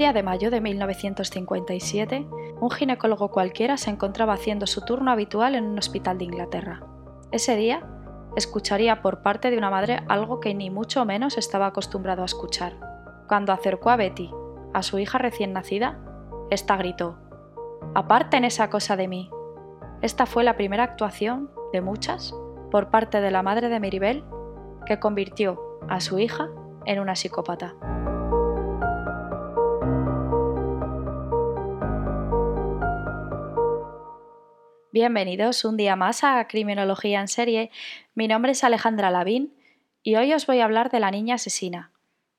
día 0.00 0.14
de 0.14 0.22
mayo 0.22 0.50
de 0.50 0.62
1957, 0.62 2.26
un 2.58 2.70
ginecólogo 2.70 3.30
cualquiera 3.30 3.76
se 3.76 3.90
encontraba 3.90 4.32
haciendo 4.32 4.66
su 4.66 4.82
turno 4.82 5.10
habitual 5.10 5.54
en 5.54 5.66
un 5.66 5.78
hospital 5.78 6.16
de 6.16 6.24
Inglaterra. 6.24 6.82
Ese 7.32 7.54
día, 7.54 7.86
escucharía 8.34 9.02
por 9.02 9.20
parte 9.20 9.50
de 9.50 9.58
una 9.58 9.68
madre 9.68 10.00
algo 10.08 10.40
que 10.40 10.54
ni 10.54 10.70
mucho 10.70 11.04
menos 11.04 11.36
estaba 11.36 11.66
acostumbrado 11.66 12.22
a 12.22 12.24
escuchar. 12.24 12.78
Cuando 13.28 13.52
acercó 13.52 13.90
a 13.90 13.96
Betty, 13.96 14.30
a 14.72 14.82
su 14.82 14.98
hija 14.98 15.18
recién 15.18 15.52
nacida, 15.52 15.98
esta 16.48 16.78
gritó: 16.78 17.18
Aparten 17.94 18.44
esa 18.44 18.70
cosa 18.70 18.96
de 18.96 19.06
mí. 19.06 19.30
Esta 20.00 20.24
fue 20.24 20.44
la 20.44 20.56
primera 20.56 20.84
actuación, 20.84 21.50
de 21.74 21.82
muchas, 21.82 22.34
por 22.70 22.88
parte 22.88 23.20
de 23.20 23.30
la 23.30 23.42
madre 23.42 23.68
de 23.68 23.78
Miribel, 23.80 24.24
que 24.86 24.98
convirtió 24.98 25.60
a 25.90 26.00
su 26.00 26.18
hija 26.18 26.48
en 26.86 27.00
una 27.00 27.16
psicópata. 27.16 27.74
Bienvenidos 34.92 35.64
un 35.64 35.76
día 35.76 35.94
más 35.94 36.24
a 36.24 36.44
Criminología 36.48 37.20
en 37.20 37.28
Serie. 37.28 37.70
Mi 38.16 38.26
nombre 38.26 38.50
es 38.50 38.64
Alejandra 38.64 39.12
Lavín 39.12 39.54
y 40.02 40.16
hoy 40.16 40.32
os 40.32 40.48
voy 40.48 40.58
a 40.58 40.64
hablar 40.64 40.90
de 40.90 40.98
la 40.98 41.12
niña 41.12 41.36
asesina. 41.36 41.92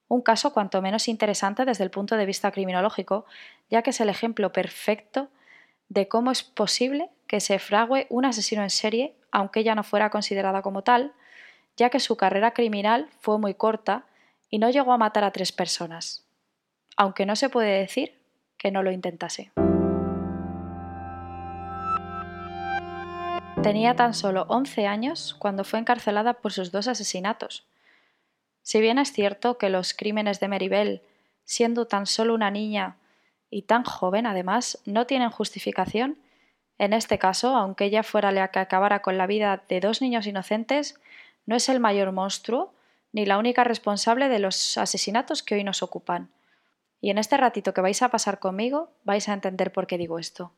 Un 0.10 0.22
caso 0.22 0.52
cuanto 0.52 0.82
menos 0.82 1.08
interesante 1.08 1.64
desde 1.64 1.86
el 1.86 1.92
punto 1.92 2.18
de 2.18 2.26
vista 2.26 2.52
criminológico, 2.52 3.26
ya 3.70 3.84
que 3.84 3.92
es 3.92 4.02
el 4.02 4.10
ejemplo 4.10 4.52
perfecto 4.52 5.30
de 5.88 6.10
cómo 6.10 6.30
es 6.30 6.44
posible 6.44 7.10
que 7.26 7.40
se 7.40 7.58
frague 7.58 8.08
un 8.10 8.26
asesino 8.26 8.64
en 8.64 8.70
serie, 8.70 9.16
aunque 9.32 9.62
ella 9.62 9.74
no 9.74 9.86
fuera 9.86 10.10
considerada 10.10 10.62
como 10.62 10.82
tal, 10.82 11.14
ya 11.78 11.90
que 11.90 12.02
su 12.02 12.18
carrera 12.18 12.54
criminal 12.54 13.08
fue 13.22 13.40
muy 13.40 13.54
corta 13.54 14.04
y 14.50 14.60
no 14.60 14.70
llegó 14.70 14.92
a 14.92 14.98
matar 14.98 15.24
a 15.24 15.32
tres 15.32 15.54
personas, 15.54 16.28
aunque 16.98 17.26
no 17.26 17.38
se 17.38 17.48
puede 17.48 17.80
decir 17.80 18.20
que 18.58 18.72
no 18.72 18.84
lo 18.84 18.92
intentase. 18.92 19.54
Tenía 23.64 23.96
tan 23.96 24.16
solo 24.16 24.46
11 24.50 24.88
años 24.88 25.36
cuando 25.38 25.64
fue 25.64 25.78
encarcelada 25.78 26.34
por 26.34 26.52
sus 26.52 26.72
dos 26.72 26.88
asesinatos. 26.88 27.68
Si 28.64 28.82
bien 28.82 28.98
es 28.98 29.14
cierto 29.14 29.60
que 29.60 29.70
los 29.70 29.94
crímenes 29.94 30.40
de 30.40 30.48
Meribel, 30.48 31.04
siendo 31.46 31.86
tan 31.86 32.08
solo 32.08 32.34
una 32.34 32.50
niña 32.50 32.98
y 33.52 33.64
tan 33.64 33.84
joven 33.84 34.26
además, 34.26 34.80
no 34.86 35.06
tienen 35.06 35.30
justificación, 35.30 36.18
en 36.80 36.94
este 36.94 37.20
caso, 37.20 37.56
aunque 37.56 37.86
ella 37.86 38.02
fuera 38.02 38.32
la 38.32 38.48
que 38.48 38.58
acabara 38.58 39.04
con 39.04 39.20
la 39.20 39.28
vida 39.28 39.64
de 39.70 39.80
dos 39.80 40.02
niños 40.02 40.26
inocentes, 40.26 41.00
no 41.46 41.56
es 41.56 41.70
el 41.70 41.80
mayor 41.80 42.12
monstruo 42.12 42.74
ni 43.12 43.28
la 43.28 43.38
única 43.38 43.64
responsable 43.64 44.28
de 44.28 44.40
los 44.40 44.80
asesinatos 44.80 45.44
que 45.44 45.54
hoy 45.54 45.64
nos 45.64 45.84
ocupan. 45.84 46.32
Y 47.00 47.12
en 47.12 47.20
este 47.20 47.38
ratito 47.38 47.76
que 47.76 47.82
vais 47.82 48.02
a 48.02 48.10
pasar 48.10 48.40
conmigo 48.40 48.90
vais 49.04 49.30
a 49.30 49.34
entender 49.34 49.72
por 49.72 49.86
qué 49.86 50.00
digo 50.00 50.18
esto. 50.18 50.52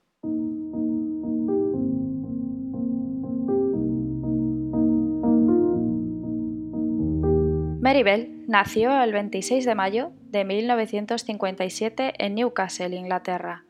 Mary 7.84 8.02
Bell 8.02 8.46
nació 8.48 9.04
el 9.04 9.12
26 9.12 9.66
de 9.66 9.76
mayo 9.76 10.14
de 10.22 10.46
1957 10.46 12.14
en 12.18 12.36
Newcastle, 12.36 12.96
Inglaterra. 12.96 13.66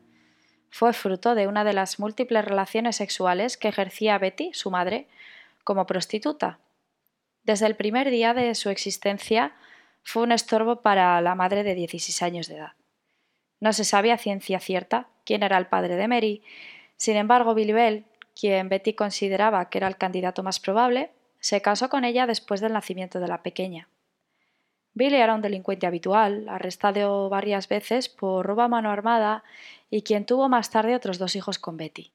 Fue 0.70 0.92
fruto 0.92 1.34
de 1.34 1.48
una 1.48 1.64
de 1.64 1.72
las 1.72 1.98
múltiples 1.98 2.44
relaciones 2.44 2.94
sexuales 2.94 3.56
que 3.56 3.66
ejercía 3.66 4.16
Betty, 4.18 4.52
su 4.54 4.70
madre, 4.70 5.08
como 5.64 5.86
prostituta. 5.86 6.60
Desde 7.42 7.66
el 7.66 7.74
primer 7.74 8.08
día 8.08 8.34
de 8.34 8.54
su 8.54 8.70
existencia 8.70 9.56
fue 10.04 10.22
un 10.22 10.30
estorbo 10.30 10.80
para 10.80 11.20
la 11.20 11.34
madre 11.34 11.64
de 11.64 11.74
16 11.74 12.22
años 12.22 12.46
de 12.46 12.58
edad. 12.58 12.74
No 13.58 13.72
se 13.72 13.82
sabía 13.82 14.14
a 14.14 14.18
ciencia 14.18 14.60
cierta 14.60 15.08
quién 15.24 15.42
era 15.42 15.58
el 15.58 15.66
padre 15.66 15.96
de 15.96 16.06
Mary, 16.06 16.44
sin 16.96 17.16
embargo 17.16 17.56
Billy 17.56 17.72
Bell, 17.72 18.04
quien 18.40 18.68
Betty 18.68 18.94
consideraba 18.94 19.68
que 19.70 19.78
era 19.78 19.88
el 19.88 19.96
candidato 19.96 20.44
más 20.44 20.60
probable, 20.60 21.10
se 21.40 21.60
casó 21.62 21.88
con 21.88 22.04
ella 22.04 22.28
después 22.28 22.60
del 22.60 22.74
nacimiento 22.74 23.18
de 23.18 23.26
la 23.26 23.42
pequeña. 23.42 23.88
Billy 24.94 25.16
era 25.16 25.34
un 25.34 25.42
delincuente 25.42 25.88
habitual, 25.88 26.48
arrestado 26.48 27.28
varias 27.28 27.68
veces 27.68 28.08
por 28.08 28.46
robo 28.46 28.62
a 28.62 28.68
mano 28.68 28.90
armada 28.90 29.42
y 29.90 30.02
quien 30.02 30.24
tuvo 30.24 30.48
más 30.48 30.70
tarde 30.70 30.94
otros 30.94 31.18
dos 31.18 31.34
hijos 31.34 31.58
con 31.58 31.76
Betty. 31.76 32.12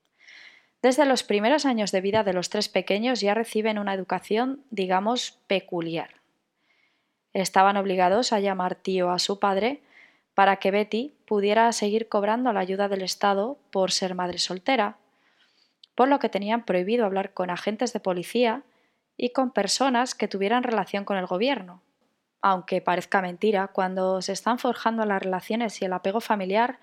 Desde 0.81 1.05
los 1.05 1.23
primeros 1.23 1.65
años 1.65 1.91
de 1.91 1.99
vida 1.99 2.23
de 2.23 2.31
los 2.31 2.49
tres 2.49 2.69
pequeños 2.69 3.19
ya 3.19 3.33
reciben 3.33 3.79
una 3.79 3.93
educación, 3.93 4.63
digamos, 4.69 5.37
peculiar. 5.47 6.11
Estaban 7.33 7.75
obligados 7.75 8.31
a 8.31 8.39
llamar 8.39 8.75
tío 8.75 9.11
a 9.11 9.19
su 9.19 9.39
padre 9.39 9.81
para 10.33 10.55
que 10.55 10.71
Betty 10.71 11.13
pudiera 11.25 11.69
seguir 11.73 12.07
cobrando 12.07 12.53
la 12.53 12.61
ayuda 12.61 12.87
del 12.87 13.01
Estado 13.01 13.57
por 13.71 13.91
ser 13.91 14.15
madre 14.15 14.37
soltera, 14.37 14.95
por 15.95 16.07
lo 16.07 16.19
que 16.19 16.29
tenían 16.29 16.63
prohibido 16.63 17.05
hablar 17.05 17.33
con 17.33 17.49
agentes 17.49 17.91
de 17.91 17.99
policía 17.99 18.63
y 19.17 19.31
con 19.31 19.51
personas 19.51 20.15
que 20.15 20.29
tuvieran 20.29 20.63
relación 20.63 21.03
con 21.03 21.17
el 21.17 21.25
gobierno, 21.25 21.81
aunque 22.41 22.81
parezca 22.81 23.21
mentira, 23.21 23.67
cuando 23.67 24.21
se 24.21 24.33
están 24.33 24.59
forjando 24.59 25.05
las 25.05 25.21
relaciones 25.21 25.81
y 25.81 25.85
el 25.85 25.93
apego 25.93 26.21
familiar, 26.21 26.79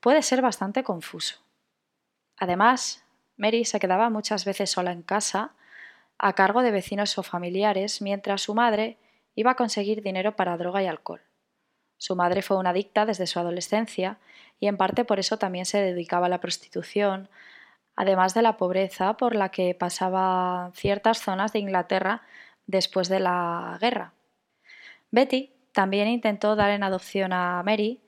puede 0.00 0.22
ser 0.22 0.42
bastante 0.42 0.82
confuso. 0.84 1.36
Además, 2.38 3.04
Mary 3.36 3.64
se 3.64 3.80
quedaba 3.80 4.10
muchas 4.10 4.44
veces 4.44 4.70
sola 4.70 4.92
en 4.92 5.02
casa, 5.02 5.52
a 6.18 6.32
cargo 6.32 6.62
de 6.62 6.70
vecinos 6.70 7.18
o 7.18 7.22
familiares, 7.22 8.00
mientras 8.00 8.42
su 8.42 8.54
madre 8.54 8.98
iba 9.34 9.52
a 9.52 9.56
conseguir 9.56 10.02
dinero 10.02 10.36
para 10.36 10.56
droga 10.56 10.82
y 10.82 10.86
alcohol. 10.86 11.20
Su 11.98 12.16
madre 12.16 12.42
fue 12.42 12.56
una 12.56 12.70
adicta 12.70 13.06
desde 13.06 13.26
su 13.26 13.38
adolescencia 13.38 14.18
y 14.60 14.68
en 14.68 14.76
parte 14.76 15.04
por 15.04 15.18
eso 15.18 15.38
también 15.38 15.66
se 15.66 15.78
dedicaba 15.78 16.26
a 16.26 16.30
la 16.30 16.40
prostitución, 16.40 17.28
además 17.96 18.34
de 18.34 18.42
la 18.42 18.56
pobreza 18.56 19.16
por 19.16 19.34
la 19.34 19.50
que 19.50 19.74
pasaba 19.74 20.70
ciertas 20.74 21.18
zonas 21.20 21.52
de 21.52 21.58
Inglaterra 21.58 22.22
después 22.66 23.08
de 23.08 23.20
la 23.20 23.78
guerra. 23.80 24.12
Betty 25.10 25.52
también 25.72 26.08
intentó 26.08 26.56
dar 26.56 26.70
en 26.70 26.82
adopción 26.82 27.32
a 27.32 27.62
Mary 27.62 28.00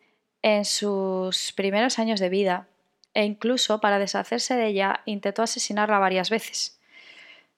en 0.42 0.64
sus 0.64 1.52
primeros 1.52 1.98
años 1.98 2.20
de 2.20 2.28
vida 2.28 2.68
e 3.14 3.24
incluso 3.24 3.80
para 3.80 3.98
deshacerse 3.98 4.54
de 4.54 4.68
ella 4.68 5.00
intentó 5.04 5.42
asesinarla 5.42 5.98
varias 5.98 6.30
veces. 6.30 6.80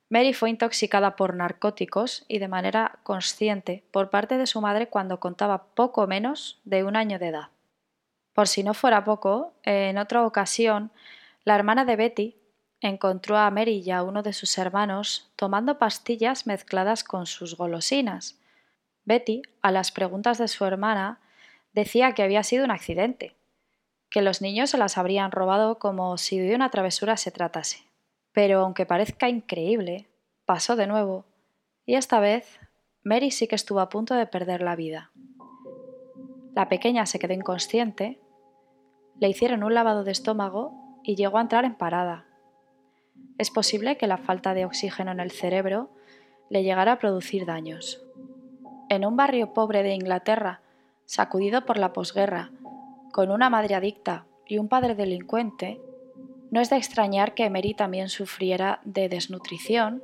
Mary 0.09 0.33
fue 0.35 0.51
intoxicada 0.51 1.15
por 1.15 1.35
narcóticos 1.35 2.25
y 2.27 2.39
de 2.39 2.49
manera 2.49 2.99
consciente 3.05 3.85
por 3.93 4.11
parte 4.11 4.39
de 4.39 4.47
su 4.47 4.61
madre 4.61 4.89
cuando 4.89 5.21
contaba 5.21 5.67
poco 5.75 6.07
menos 6.09 6.61
de 6.65 6.83
un 6.83 6.97
año 6.97 7.19
de 7.19 7.29
edad. 7.29 7.51
Por 8.33 8.49
si 8.49 8.65
no 8.65 8.75
fuera 8.75 9.05
poco, 9.05 9.55
en 9.63 9.99
otra 9.99 10.27
ocasión, 10.27 10.91
la 11.45 11.55
hermana 11.55 11.85
de 11.85 11.97
Betty 11.97 12.37
encontró 12.81 13.37
a 13.37 13.51
Mary 13.51 13.83
y 13.85 13.91
a 13.93 14.03
uno 14.03 14.23
de 14.23 14.33
sus 14.33 14.59
hermanos 14.59 15.31
tomando 15.37 15.79
pastillas 15.79 16.47
mezcladas 16.47 17.05
con 17.05 17.27
sus 17.27 17.57
golosinas, 17.57 18.40
Betty, 19.05 19.43
a 19.63 19.71
las 19.71 19.93
preguntas 19.93 20.39
de 20.39 20.49
su 20.49 20.65
hermana, 20.65 21.21
decía 21.73 22.13
que 22.13 22.23
había 22.23 22.43
sido 22.43 22.65
un 22.65 22.71
accidente, 22.71 23.35
que 24.11 24.23
los 24.23 24.43
niños 24.43 24.71
se 24.71 24.79
las 24.79 24.99
habrían 24.99 25.31
robado 25.31 25.79
como 25.79 26.17
si 26.19 26.39
de 26.39 26.55
una 26.55 26.71
travesura 26.71 27.17
se 27.17 27.31
tratase. 27.31 27.85
Pero 28.33 28.61
aunque 28.61 28.87
parezca 28.87 29.29
increíble, 29.29 30.09
pasó 30.45 30.77
de 30.77 30.87
nuevo, 30.87 31.25
y 31.87 31.95
esta 31.95 32.21
vez 32.21 32.61
Mary 33.03 33.31
sí 33.31 33.47
que 33.47 33.55
estuvo 33.55 33.81
a 33.81 33.89
punto 33.89 34.15
de 34.15 34.27
perder 34.27 34.61
la 34.61 34.77
vida. 34.77 35.11
La 36.55 36.69
pequeña 36.69 37.07
se 37.07 37.19
quedó 37.19 37.33
inconsciente, 37.33 38.21
le 39.19 39.29
hicieron 39.29 39.65
un 39.65 39.75
lavado 39.75 40.05
de 40.05 40.13
estómago 40.13 41.01
y 41.03 41.17
llegó 41.17 41.39
a 41.39 41.43
entrar 41.43 41.65
en 41.65 41.75
parada. 41.75 42.27
Es 43.39 43.51
posible 43.51 43.97
que 43.97 44.07
la 44.07 44.19
falta 44.19 44.55
de 44.55 44.67
oxígeno 44.67 45.13
en 45.13 45.21
el 45.21 45.31
cerebro 45.31 45.91
le 46.51 46.63
llegara 46.63 46.93
a 46.93 46.99
producir 46.99 47.47
daños 47.47 48.05
en 48.91 49.07
un 49.07 49.17
barrio 49.17 49.55
pobre 49.55 49.83
de 49.83 49.95
Inglaterra, 49.95 50.61
sacudido 51.07 51.65
por 51.65 51.79
la 51.79 51.93
posguerra, 51.93 52.51
con 53.13 53.31
una 53.31 53.49
madre 53.49 53.77
adicta 53.77 54.27
y 54.47 54.59
un 54.59 54.69
padre 54.69 54.97
delincuente, 54.97 55.81
no 56.51 56.61
es 56.61 56.71
de 56.71 56.77
extrañar 56.77 57.35
que 57.35 57.49
Mary 57.49 57.73
también 57.73 58.09
sufriera 58.09 58.81
de 58.85 59.09
desnutrición, 59.09 60.03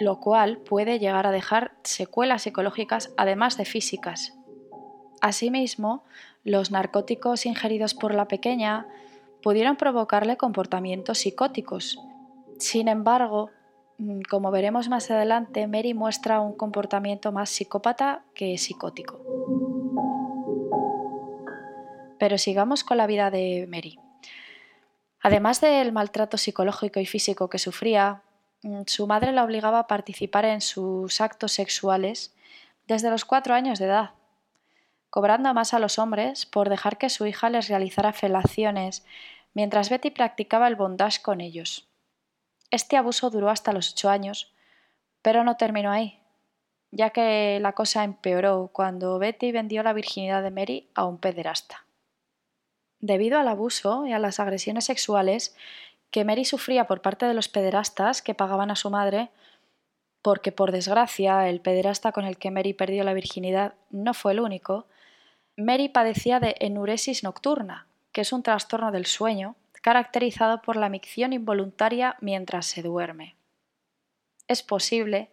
lo 0.00 0.20
cual 0.20 0.58
puede 0.58 1.00
llegar 1.00 1.26
a 1.26 1.32
dejar 1.32 1.72
secuelas 1.82 2.42
psicológicas 2.42 3.12
además 3.16 3.56
de 3.56 3.64
físicas. 3.64 4.38
Asimismo, 5.20 6.04
los 6.44 6.70
narcóticos 6.70 7.44
ingeridos 7.44 7.94
por 7.94 8.14
la 8.14 8.28
pequeña 8.28 8.86
pudieron 9.42 9.76
provocarle 9.76 10.36
comportamientos 10.36 11.18
psicóticos. 11.18 11.98
Sin 12.58 12.86
embargo, 12.86 13.50
como 14.28 14.50
veremos 14.50 14.88
más 14.88 15.10
adelante, 15.10 15.66
Mary 15.66 15.94
muestra 15.94 16.40
un 16.40 16.56
comportamiento 16.56 17.32
más 17.32 17.50
psicópata 17.50 18.24
que 18.34 18.58
psicótico. 18.58 19.20
Pero 22.18 22.38
sigamos 22.38 22.84
con 22.84 22.96
la 22.96 23.06
vida 23.06 23.30
de 23.30 23.66
Mary. 23.68 23.98
Además 25.20 25.60
del 25.60 25.92
maltrato 25.92 26.36
psicológico 26.36 27.00
y 27.00 27.06
físico 27.06 27.48
que 27.48 27.58
sufría, 27.58 28.22
mm, 28.62 28.82
su 28.86 29.06
madre 29.06 29.32
la 29.32 29.44
obligaba 29.44 29.80
a 29.80 29.86
participar 29.86 30.44
en 30.44 30.60
sus 30.60 31.20
actos 31.20 31.52
sexuales 31.52 32.34
desde 32.88 33.10
los 33.10 33.24
cuatro 33.24 33.54
años 33.54 33.78
de 33.78 33.86
edad. 33.86 34.10
cobrando 35.10 35.52
más 35.52 35.74
a 35.74 35.78
los 35.78 35.98
hombres 35.98 36.46
por 36.46 36.70
dejar 36.70 36.96
que 36.96 37.10
su 37.10 37.26
hija 37.26 37.50
les 37.50 37.68
realizara 37.68 38.14
felaciones 38.14 39.04
mientras 39.52 39.90
Betty 39.90 40.10
practicaba 40.10 40.68
el 40.68 40.74
bondage 40.74 41.20
con 41.20 41.42
ellos. 41.42 41.91
Este 42.72 42.96
abuso 42.96 43.28
duró 43.28 43.50
hasta 43.50 43.74
los 43.74 43.92
ocho 43.92 44.08
años, 44.08 44.50
pero 45.20 45.44
no 45.44 45.58
terminó 45.58 45.92
ahí, 45.92 46.18
ya 46.90 47.10
que 47.10 47.58
la 47.60 47.74
cosa 47.74 48.02
empeoró 48.02 48.70
cuando 48.72 49.18
Betty 49.18 49.52
vendió 49.52 49.82
la 49.82 49.92
virginidad 49.92 50.42
de 50.42 50.50
Mary 50.50 50.88
a 50.94 51.04
un 51.04 51.18
pederasta. 51.18 51.84
Debido 52.98 53.38
al 53.38 53.48
abuso 53.48 54.06
y 54.06 54.14
a 54.14 54.18
las 54.18 54.40
agresiones 54.40 54.86
sexuales 54.86 55.54
que 56.10 56.24
Mary 56.24 56.46
sufría 56.46 56.86
por 56.86 57.02
parte 57.02 57.26
de 57.26 57.34
los 57.34 57.48
pederastas 57.48 58.22
que 58.22 58.34
pagaban 58.34 58.70
a 58.70 58.76
su 58.76 58.88
madre, 58.88 59.28
porque 60.22 60.50
por 60.50 60.72
desgracia 60.72 61.50
el 61.50 61.60
pederasta 61.60 62.12
con 62.12 62.24
el 62.24 62.38
que 62.38 62.50
Mary 62.50 62.72
perdió 62.72 63.04
la 63.04 63.12
virginidad 63.12 63.74
no 63.90 64.14
fue 64.14 64.32
el 64.32 64.40
único, 64.40 64.86
Mary 65.58 65.90
padecía 65.90 66.40
de 66.40 66.56
enuresis 66.58 67.22
nocturna, 67.22 67.86
que 68.12 68.22
es 68.22 68.32
un 68.32 68.42
trastorno 68.42 68.92
del 68.92 69.04
sueño 69.04 69.56
caracterizado 69.82 70.62
por 70.62 70.76
la 70.76 70.88
micción 70.88 71.32
involuntaria 71.32 72.16
mientras 72.20 72.66
se 72.66 72.82
duerme. 72.82 73.36
Es 74.48 74.62
posible 74.62 75.28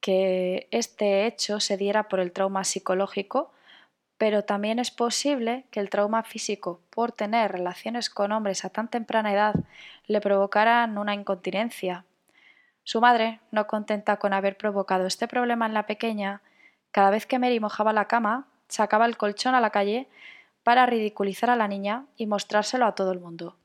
que 0.00 0.68
este 0.72 1.26
hecho 1.26 1.60
se 1.60 1.76
diera 1.76 2.08
por 2.08 2.20
el 2.20 2.32
trauma 2.32 2.64
psicológico, 2.64 3.52
pero 4.18 4.44
también 4.44 4.78
es 4.78 4.90
posible 4.90 5.64
que 5.70 5.80
el 5.80 5.90
trauma 5.90 6.22
físico 6.22 6.80
por 6.90 7.12
tener 7.12 7.50
relaciones 7.52 8.10
con 8.10 8.32
hombres 8.32 8.64
a 8.64 8.70
tan 8.70 8.88
temprana 8.88 9.32
edad 9.32 9.54
le 10.06 10.20
provocaran 10.20 10.98
una 10.98 11.14
incontinencia. 11.14 12.04
Su 12.84 13.00
madre, 13.00 13.40
no 13.52 13.68
contenta 13.68 14.16
con 14.16 14.32
haber 14.32 14.56
provocado 14.56 15.06
este 15.06 15.28
problema 15.28 15.66
en 15.66 15.74
la 15.74 15.86
pequeña, 15.86 16.42
cada 16.90 17.10
vez 17.10 17.26
que 17.26 17.38
Mary 17.38 17.60
mojaba 17.60 17.92
la 17.92 18.06
cama, 18.06 18.48
sacaba 18.68 19.06
el 19.06 19.16
colchón 19.16 19.54
a 19.54 19.60
la 19.60 19.70
calle 19.70 20.08
para 20.62 20.86
ridiculizar 20.86 21.50
a 21.50 21.56
la 21.56 21.68
niña 21.68 22.06
y 22.16 22.26
mostrárselo 22.26 22.86
a 22.86 22.94
todo 22.94 23.12
el 23.12 23.20
mundo. 23.20 23.56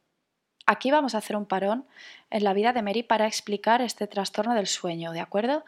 Aquí 0.66 0.92
vamos 0.92 1.16
a 1.16 1.20
hacer 1.20 1.36
un 1.36 1.46
parón 1.46 1.86
en 2.30 2.44
la 2.44 2.54
vida 2.54 2.74
de 2.74 2.82
Mary 2.82 3.04
para 3.04 3.26
explicar 3.26 3.82
este 3.82 4.06
trastorno 4.08 4.54
del 4.54 4.68
sueño, 4.68 5.14
¿de 5.14 5.22
acuerdo? 5.22 5.64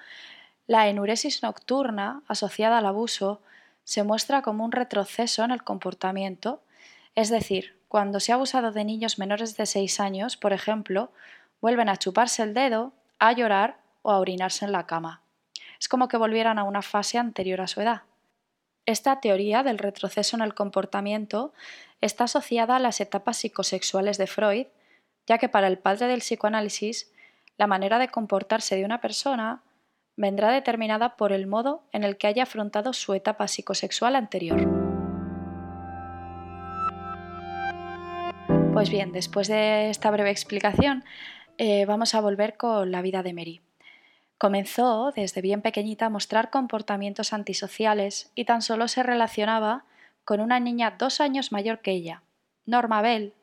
La 0.67 0.87
enuresis 0.89 1.41
nocturna 1.41 2.21
asociada 2.27 2.77
al 2.77 2.85
abuso 2.85 3.41
se 3.85 4.03
muestra 4.03 4.41
como 4.41 4.65
un 4.65 4.71
retroceso 4.71 5.43
en 5.43 5.51
el 5.51 5.63
comportamiento, 5.63 6.61
es 7.15 7.29
decir, 7.29 7.79
cuando 7.87 8.19
se 8.19 8.31
ha 8.31 8.35
abusado 8.35 8.71
de 8.71 8.85
niños 8.85 9.17
menores 9.17 9.57
de 9.57 9.65
6 9.65 9.99
años, 9.99 10.37
por 10.37 10.53
ejemplo, 10.53 11.11
vuelven 11.61 11.89
a 11.89 11.97
chuparse 11.97 12.43
el 12.43 12.53
dedo, 12.53 12.93
a 13.17 13.31
llorar 13.31 13.77
o 14.01 14.11
a 14.11 14.19
orinarse 14.19 14.65
en 14.65 14.71
la 14.71 14.85
cama. 14.85 15.21
Es 15.79 15.87
como 15.87 16.07
que 16.07 16.17
volvieran 16.17 16.59
a 16.59 16.65
una 16.65 16.81
fase 16.81 17.17
anterior 17.17 17.61
a 17.61 17.67
su 17.67 17.81
edad. 17.81 18.03
Esta 18.89 19.21
teoría 19.21 19.61
del 19.61 19.77
retroceso 19.77 20.35
en 20.35 20.41
el 20.41 20.55
comportamiento 20.55 21.53
está 22.01 22.23
asociada 22.23 22.77
a 22.77 22.79
las 22.79 22.99
etapas 23.01 23.37
psicosexuales 23.37 24.17
de 24.17 24.25
Freud, 24.25 24.65
ya 25.27 25.37
que 25.37 25.47
para 25.47 25.67
el 25.67 25.77
padre 25.77 26.07
del 26.07 26.21
psicoanálisis, 26.21 27.13
la 27.59 27.67
manera 27.67 27.99
de 27.99 28.07
comportarse 28.07 28.75
de 28.75 28.85
una 28.85 28.99
persona 28.99 29.61
vendrá 30.15 30.49
determinada 30.49 31.17
por 31.17 31.33
el 31.33 31.45
modo 31.45 31.83
en 31.91 32.03
el 32.03 32.17
que 32.17 32.25
haya 32.25 32.41
afrontado 32.41 32.93
su 32.93 33.13
etapa 33.13 33.47
psicosexual 33.47 34.15
anterior. 34.15 34.59
Pues 38.73 38.89
bien, 38.89 39.11
después 39.11 39.49
de 39.49 39.91
esta 39.91 40.09
breve 40.09 40.31
explicación, 40.31 41.03
eh, 41.59 41.85
vamos 41.85 42.15
a 42.15 42.21
volver 42.21 42.57
con 42.57 42.89
la 42.89 43.03
vida 43.03 43.21
de 43.21 43.33
Mary. 43.33 43.61
Comenzó 44.39 45.11
desde 45.13 45.41
bien 45.41 45.61
pequeñita 45.61 46.05
a 46.05 46.09
mostrar 46.09 46.49
comportamientos 46.49 47.33
antisociales 47.33 48.31
y 48.35 48.45
tan 48.45 48.61
solo 48.61 48.87
se 48.87 49.03
relacionaba 49.03 49.83
con 50.23 50.39
una 50.39 50.61
niña 50.61 50.95
dos 50.97 51.19
años 51.19 51.51
mayor 51.51 51.79
que 51.79 51.91
ella, 51.91 52.23
Norma 52.65 53.01
Bell, 53.01 53.33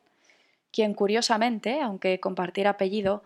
quien 0.71 0.95
curiosamente, 0.95 1.81
aunque 1.81 2.19
compartiera 2.19 2.71
apellido 2.71 3.23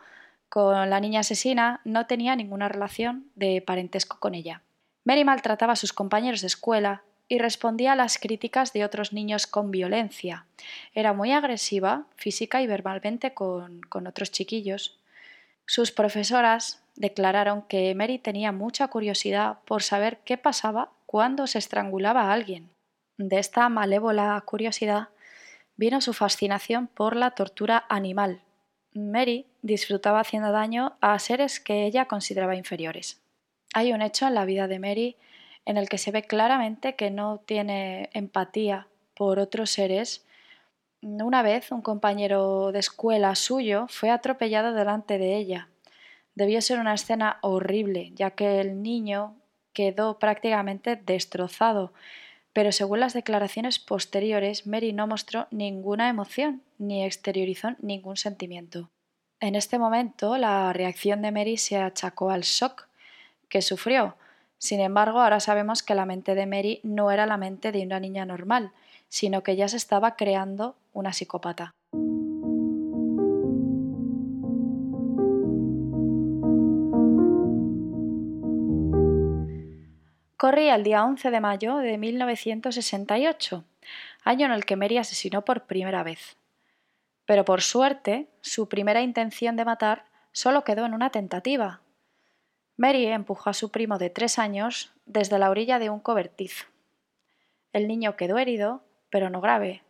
con 0.50 0.90
la 0.90 1.00
niña 1.00 1.22
asesina, 1.22 1.80
no 1.86 2.08
tenía 2.08 2.36
ninguna 2.36 2.68
relación 2.68 3.28
de 3.36 3.62
parentesco 3.62 4.20
con 4.20 4.36
ella. 4.36 4.64
Mary 5.06 5.24
maltrataba 5.24 5.72
a 5.72 5.78
sus 5.78 5.94
compañeros 5.94 6.42
de 6.42 6.48
escuela 6.48 7.04
y 7.30 7.38
respondía 7.38 7.94
a 7.94 7.96
las 7.96 8.18
críticas 8.18 8.74
de 8.74 8.84
otros 8.84 9.14
niños 9.14 9.48
con 9.48 9.72
violencia. 9.72 10.46
Era 10.94 11.14
muy 11.14 11.32
agresiva 11.32 12.04
física 12.18 12.62
y 12.62 12.68
verbalmente 12.68 13.34
con, 13.34 13.80
con 13.84 14.08
otros 14.08 14.30
chiquillos. 14.30 15.00
Sus 15.66 15.94
profesoras 15.94 16.81
declararon 16.96 17.64
que 17.64 17.94
Mary 17.96 18.20
tenía 18.20 18.52
mucha 18.52 18.88
curiosidad 18.88 19.60
por 19.66 19.84
saber 19.84 20.20
qué 20.26 20.38
pasaba 20.38 20.92
cuando 21.06 21.48
se 21.48 21.60
estrangulaba 21.60 22.24
a 22.24 22.34
alguien. 22.34 22.70
De 23.18 23.40
esta 23.40 23.68
malévola 23.70 24.42
curiosidad 24.46 25.10
vino 25.76 26.02
su 26.02 26.14
fascinación 26.14 26.88
por 26.88 27.16
la 27.16 27.32
tortura 27.32 27.86
animal. 27.90 28.42
Mary 28.94 29.48
disfrutaba 29.62 30.20
haciendo 30.20 30.52
daño 30.52 30.98
a 31.02 31.18
seres 31.20 31.60
que 31.60 31.86
ella 31.86 32.06
consideraba 32.06 32.56
inferiores. 32.56 33.22
Hay 33.74 33.94
un 33.94 34.02
hecho 34.02 34.28
en 34.28 34.36
la 34.36 34.46
vida 34.46 34.68
de 34.68 34.80
Mary 34.80 35.18
en 35.66 35.78
el 35.78 35.88
que 35.88 35.98
se 35.98 36.12
ve 36.12 36.24
claramente 36.24 36.96
que 36.96 37.12
no 37.12 37.40
tiene 37.46 38.10
empatía 38.14 38.88
por 39.16 39.40
otros 39.40 39.70
seres. 39.70 40.26
Una 41.02 41.42
vez 41.42 41.72
un 41.72 41.82
compañero 41.82 42.72
de 42.72 42.80
escuela 42.80 43.36
suyo 43.36 43.86
fue 43.88 44.10
atropellado 44.10 44.74
delante 44.74 45.18
de 45.18 45.38
ella 45.38 45.71
Debió 46.36 46.62
ser 46.62 46.80
una 46.80 46.94
escena 46.94 47.40
horrible, 47.42 48.12
ya 48.16 48.32
que 48.32 48.60
el 48.60 48.82
niño 48.82 49.36
quedó 49.74 50.20
prácticamente 50.20 50.96
destrozado, 50.96 51.94
pero 52.54 52.72
según 52.72 53.00
las 53.00 53.14
declaraciones 53.14 53.80
posteriores, 53.80 54.68
Mary 54.68 54.94
no 54.94 55.08
mostró 55.08 55.48
ninguna 55.52 56.10
emoción 56.10 56.62
ni 56.78 57.06
exteriorizó 57.06 57.76
ningún 57.80 58.18
sentimiento. 58.18 58.90
En 59.40 59.56
este 59.56 59.80
momento, 59.80 60.38
la 60.38 60.72
reacción 60.74 61.22
de 61.22 61.32
Mary 61.32 61.58
se 61.58 61.78
achacó 61.78 62.30
al 62.30 62.42
shock 62.42 62.88
que 63.50 63.62
sufrió. 63.62 64.16
Sin 64.58 64.80
embargo, 64.80 65.22
ahora 65.22 65.40
sabemos 65.40 65.82
que 65.82 65.96
la 65.96 66.06
mente 66.06 66.36
de 66.36 66.46
Mary 66.46 66.80
no 66.84 67.12
era 67.12 67.26
la 67.26 67.38
mente 67.38 67.72
de 67.72 67.84
una 67.84 68.00
niña 68.00 68.26
normal, 68.26 68.72
sino 69.10 69.42
que 69.44 69.56
ya 69.56 69.68
se 69.68 69.78
estaba 69.78 70.16
creando 70.16 70.76
una 70.94 71.14
psicópata. 71.14 71.74
Corría 80.42 80.74
el 80.74 80.82
día 80.82 81.06
11 81.06 81.30
de 81.30 81.40
mayo 81.40 81.78
de 81.78 82.00
1968, 82.00 83.64
año 84.24 84.48
en 84.48 84.52
el 84.52 84.66
que 84.66 84.76
Mary 84.76 84.98
asesinó 84.98 85.46
por 85.46 85.68
primera 85.68 86.02
vez. 86.02 86.36
Pero 87.28 87.46
por 87.46 87.62
suerte, 87.62 88.26
su 88.42 88.68
primera 88.68 89.04
intención 89.04 89.56
de 89.56 89.66
matar 89.66 90.06
solo 90.32 90.64
quedó 90.64 90.88
en 90.88 90.96
una 90.96 91.12
tentativa. 91.12 91.82
Mary 92.76 93.06
empujó 93.06 93.52
a 93.52 93.54
su 93.54 93.70
primo 93.70 94.00
de 94.00 94.10
tres 94.10 94.40
años 94.40 94.92
desde 95.06 95.38
la 95.38 95.52
orilla 95.52 95.78
de 95.78 95.92
un 95.92 96.00
cobertizo. 96.00 96.66
El 97.72 97.88
niño 97.88 98.16
quedó 98.16 98.40
herido, 98.40 98.84
pero 99.12 99.30
no 99.30 99.42
grave, 99.42 99.84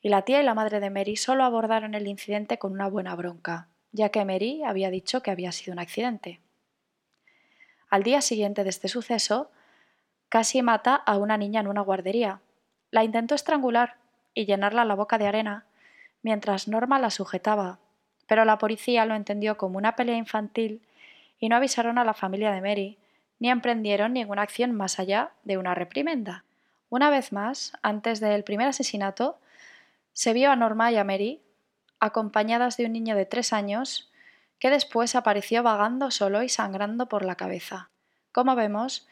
y 0.00 0.10
la 0.10 0.22
tía 0.22 0.40
y 0.40 0.44
la 0.44 0.54
madre 0.54 0.78
de 0.78 0.90
Mary 0.90 1.16
solo 1.16 1.42
abordaron 1.42 1.96
el 1.96 2.06
incidente 2.06 2.56
con 2.56 2.70
una 2.70 2.86
buena 2.86 3.16
bronca, 3.16 3.66
ya 3.90 4.10
que 4.10 4.24
Mary 4.24 4.62
había 4.62 4.90
dicho 4.90 5.24
que 5.24 5.32
había 5.32 5.50
sido 5.50 5.72
un 5.72 5.80
accidente. 5.80 6.38
Al 7.90 8.04
día 8.04 8.20
siguiente 8.20 8.62
de 8.62 8.70
este 8.70 8.86
suceso, 8.86 9.50
Casi 10.32 10.62
mata 10.62 10.94
a 10.94 11.18
una 11.18 11.36
niña 11.36 11.60
en 11.60 11.68
una 11.68 11.82
guardería. 11.82 12.40
La 12.90 13.04
intentó 13.04 13.34
estrangular 13.34 13.96
y 14.32 14.46
llenarla 14.46 14.86
la 14.86 14.94
boca 14.94 15.18
de 15.18 15.26
arena, 15.26 15.66
mientras 16.22 16.68
Norma 16.68 16.98
la 16.98 17.10
sujetaba, 17.10 17.80
pero 18.26 18.46
la 18.46 18.56
policía 18.56 19.04
lo 19.04 19.14
entendió 19.14 19.58
como 19.58 19.76
una 19.76 19.94
pelea 19.94 20.16
infantil 20.16 20.80
y 21.38 21.50
no 21.50 21.56
avisaron 21.56 21.98
a 21.98 22.04
la 22.04 22.14
familia 22.14 22.50
de 22.50 22.62
Mary, 22.62 22.98
ni 23.40 23.50
emprendieron 23.50 24.14
ninguna 24.14 24.40
acción 24.40 24.72
más 24.72 24.98
allá 24.98 25.32
de 25.44 25.58
una 25.58 25.74
reprimenda. 25.74 26.44
Una 26.88 27.10
vez 27.10 27.30
más, 27.30 27.74
antes 27.82 28.18
del 28.18 28.42
primer 28.42 28.68
asesinato, 28.68 29.38
se 30.14 30.32
vio 30.32 30.50
a 30.50 30.56
Norma 30.56 30.90
y 30.90 30.96
a 30.96 31.04
Mary, 31.04 31.42
acompañadas 32.00 32.78
de 32.78 32.86
un 32.86 32.94
niño 32.94 33.16
de 33.16 33.26
tres 33.26 33.52
años, 33.52 34.10
que 34.58 34.70
después 34.70 35.14
apareció 35.14 35.62
vagando 35.62 36.10
solo 36.10 36.42
y 36.42 36.48
sangrando 36.48 37.06
por 37.10 37.22
la 37.22 37.34
cabeza. 37.34 37.90
Como 38.32 38.56
vemos, 38.56 39.06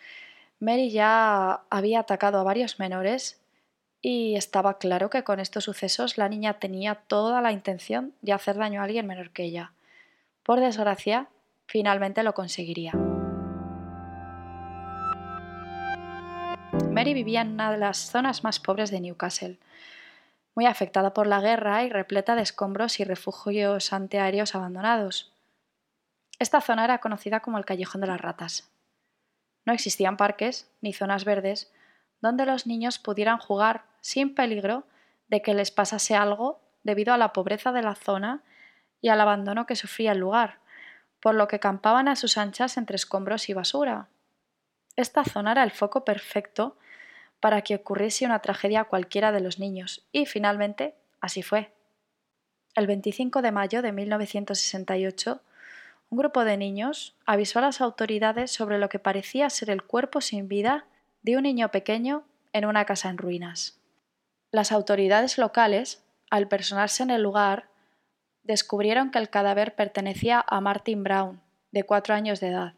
Mary 0.61 0.91
ya 0.91 1.63
había 1.71 2.01
atacado 2.01 2.39
a 2.39 2.43
varios 2.43 2.79
menores 2.79 3.41
y 4.03 4.37
estaba 4.37 4.79
claro 4.79 5.09
que 5.09 5.25
con 5.25 5.41
estos 5.41 5.65
sucesos 5.65 6.19
la 6.19 6.29
niña 6.29 6.59
tenía 6.59 6.95
toda 6.95 7.41
la 7.41 7.51
intención 7.51 8.13
de 8.21 8.35
hacer 8.35 8.57
daño 8.57 8.83
a 8.83 8.85
alguien 8.85 9.07
menor 9.07 9.31
que 9.31 9.45
ella. 9.45 9.73
Por 10.43 10.61
desgracia, 10.61 11.29
finalmente 11.67 12.23
lo 12.23 12.35
conseguiría. 12.35 12.93
Mary 16.91 17.15
vivía 17.15 17.41
en 17.41 17.53
una 17.53 17.73
de 17.73 17.79
las 17.79 17.97
zonas 18.11 18.45
más 18.45 18.61
pobres 18.61 18.91
de 18.91 19.01
Newcastle, 19.01 19.59
muy 20.55 20.67
afectada 20.67 21.15
por 21.15 21.27
la 21.27 21.41
guerra 21.41 21.85
y 21.85 21.89
repleta 21.89 22.35
de 22.35 22.43
escombros 22.43 23.01
y 23.01 23.05
refugios 23.05 23.95
antiaéreos 23.95 24.55
abandonados. 24.55 25.33
Esta 26.39 26.61
zona 26.61 26.85
era 26.85 26.99
conocida 26.99 27.41
como 27.41 27.57
el 27.57 27.65
Callejón 27.65 28.03
de 28.03 28.09
las 28.09 28.21
Ratas. 28.21 28.71
No 29.71 29.75
existían 29.75 30.17
parques 30.17 30.69
ni 30.81 30.93
zonas 30.93 31.25
verdes 31.25 31.71
donde 32.21 32.45
los 32.45 32.67
niños 32.67 32.99
pudieran 32.99 33.39
jugar 33.39 33.85
sin 34.01 34.35
peligro 34.35 34.83
de 35.29 35.43
que 35.43 35.55
les 35.55 35.71
pasase 35.71 36.17
algo 36.17 36.61
debido 36.83 37.15
a 37.15 37.19
la 37.19 37.33
pobreza 37.33 37.71
de 37.71 37.81
la 37.81 37.95
zona 37.95 38.43
y 39.01 39.11
al 39.11 39.21
abandono 39.21 39.67
que 39.67 39.77
sufría 39.77 40.11
el 40.11 40.19
lugar, 40.19 40.59
por 41.21 41.37
lo 41.37 41.47
que 41.47 41.61
campaban 41.61 42.09
a 42.09 42.17
sus 42.17 42.37
anchas 42.37 42.79
entre 42.79 42.97
escombros 42.97 43.49
y 43.49 43.55
basura. 43.55 44.09
Esta 44.97 45.23
zona 45.23 45.53
era 45.53 45.63
el 45.63 45.71
foco 45.71 46.05
perfecto 46.05 46.77
para 47.39 47.63
que 47.63 47.77
ocurriese 47.77 48.27
una 48.27 48.41
tragedia 48.41 48.81
a 48.81 48.89
cualquiera 48.89 49.31
de 49.31 49.39
los 49.39 49.61
niños, 49.61 50.05
y 50.11 50.27
finalmente 50.27 50.97
así 51.21 51.45
fue. 51.45 51.73
El 52.75 52.89
25 52.89 53.41
de 53.41 53.53
mayo 53.53 53.83
de 53.83 53.93
1968, 53.93 55.41
un 56.11 56.19
grupo 56.19 56.45
de 56.45 56.57
niños 56.57 57.17
avisó 57.25 57.61
a 57.61 57.63
las 57.63 57.81
autoridades 57.81 58.51
sobre 58.51 58.79
lo 58.79 58.89
que 58.89 58.99
parecía 58.99 59.49
ser 59.49 59.71
el 59.71 59.85
cuerpo 59.85 60.21
sin 60.21 60.49
vida 60.49 60.87
de 61.23 61.37
un 61.37 61.45
niño 61.45 61.71
pequeño 61.71 62.25
en 62.53 62.67
una 62.67 62.85
casa 62.85 63.09
en 63.09 63.19
ruinas. 63.19 63.79
Las 64.51 64.73
autoridades 64.73 65.39
locales, 65.39 66.05
al 66.29 66.49
personarse 66.49 67.05
en 67.05 67.11
el 67.11 67.23
lugar, 67.23 67.69
descubrieron 68.43 69.13
que 69.13 69.21
el 69.21 69.31
cadáver 69.31 69.77
pertenecía 69.77 70.45
a 70.45 70.61
Martin 70.61 71.05
Brown, 71.05 71.41
de 71.71 71.85
cuatro 71.85 72.15
años 72.15 72.41
de 72.41 72.49
edad. 72.49 72.75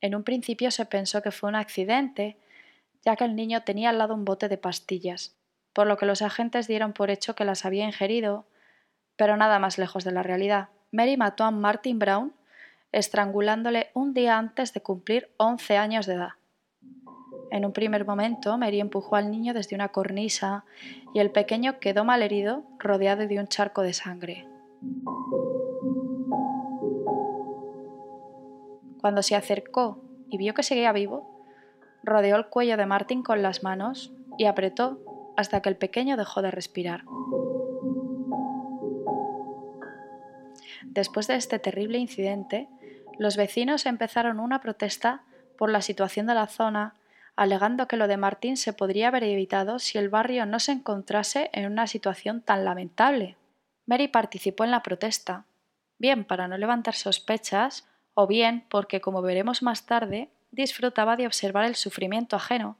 En 0.00 0.16
un 0.16 0.24
principio 0.24 0.72
se 0.72 0.84
pensó 0.84 1.22
que 1.22 1.30
fue 1.30 1.48
un 1.48 1.54
accidente, 1.54 2.36
ya 3.02 3.14
que 3.14 3.24
el 3.24 3.36
niño 3.36 3.62
tenía 3.62 3.90
al 3.90 3.98
lado 3.98 4.14
un 4.14 4.24
bote 4.24 4.48
de 4.48 4.58
pastillas, 4.58 5.36
por 5.72 5.86
lo 5.86 5.96
que 5.96 6.06
los 6.06 6.22
agentes 6.22 6.66
dieron 6.66 6.92
por 6.92 7.10
hecho 7.10 7.36
que 7.36 7.44
las 7.44 7.64
había 7.64 7.84
ingerido, 7.84 8.46
pero 9.14 9.36
nada 9.36 9.60
más 9.60 9.78
lejos 9.78 10.02
de 10.02 10.10
la 10.10 10.24
realidad. 10.24 10.70
Mary 10.90 11.16
mató 11.16 11.44
a 11.44 11.52
Martin 11.52 12.00
Brown 12.00 12.34
estrangulándole 12.94 13.90
un 13.92 14.14
día 14.14 14.38
antes 14.38 14.72
de 14.72 14.80
cumplir 14.80 15.28
11 15.36 15.76
años 15.76 16.06
de 16.06 16.14
edad. 16.14 16.32
En 17.50 17.64
un 17.64 17.72
primer 17.72 18.06
momento, 18.06 18.56
Mary 18.56 18.80
empujó 18.80 19.16
al 19.16 19.30
niño 19.30 19.52
desde 19.52 19.74
una 19.74 19.88
cornisa 19.88 20.64
y 21.12 21.18
el 21.18 21.30
pequeño 21.30 21.80
quedó 21.80 22.04
malherido, 22.04 22.62
rodeado 22.78 23.26
de 23.26 23.38
un 23.40 23.48
charco 23.48 23.82
de 23.82 23.92
sangre. 23.92 24.48
Cuando 29.00 29.22
se 29.22 29.34
acercó 29.34 30.00
y 30.30 30.38
vio 30.38 30.54
que 30.54 30.62
seguía 30.62 30.92
vivo, 30.92 31.44
rodeó 32.04 32.36
el 32.36 32.46
cuello 32.46 32.76
de 32.76 32.86
Martin 32.86 33.22
con 33.22 33.42
las 33.42 33.62
manos 33.62 34.12
y 34.38 34.46
apretó 34.46 35.00
hasta 35.36 35.60
que 35.60 35.68
el 35.68 35.76
pequeño 35.76 36.16
dejó 36.16 36.42
de 36.42 36.52
respirar. 36.52 37.04
Después 40.84 41.26
de 41.26 41.34
este 41.34 41.58
terrible 41.58 41.98
incidente, 41.98 42.68
los 43.18 43.36
vecinos 43.36 43.86
empezaron 43.86 44.40
una 44.40 44.60
protesta 44.60 45.22
por 45.56 45.70
la 45.70 45.82
situación 45.82 46.26
de 46.26 46.34
la 46.34 46.46
zona, 46.46 46.94
alegando 47.36 47.88
que 47.88 47.96
lo 47.96 48.08
de 48.08 48.16
Martín 48.16 48.56
se 48.56 48.72
podría 48.72 49.08
haber 49.08 49.24
evitado 49.24 49.78
si 49.78 49.98
el 49.98 50.08
barrio 50.08 50.46
no 50.46 50.60
se 50.60 50.72
encontrase 50.72 51.50
en 51.52 51.70
una 51.70 51.86
situación 51.86 52.40
tan 52.40 52.64
lamentable. 52.64 53.36
Mary 53.86 54.08
participó 54.08 54.64
en 54.64 54.70
la 54.70 54.82
protesta, 54.82 55.44
bien 55.98 56.24
para 56.24 56.48
no 56.48 56.56
levantar 56.56 56.94
sospechas, 56.94 57.86
o 58.14 58.26
bien 58.26 58.64
porque, 58.68 59.00
como 59.00 59.22
veremos 59.22 59.62
más 59.62 59.86
tarde, 59.86 60.30
disfrutaba 60.52 61.16
de 61.16 61.26
observar 61.26 61.64
el 61.64 61.74
sufrimiento 61.74 62.36
ajeno, 62.36 62.76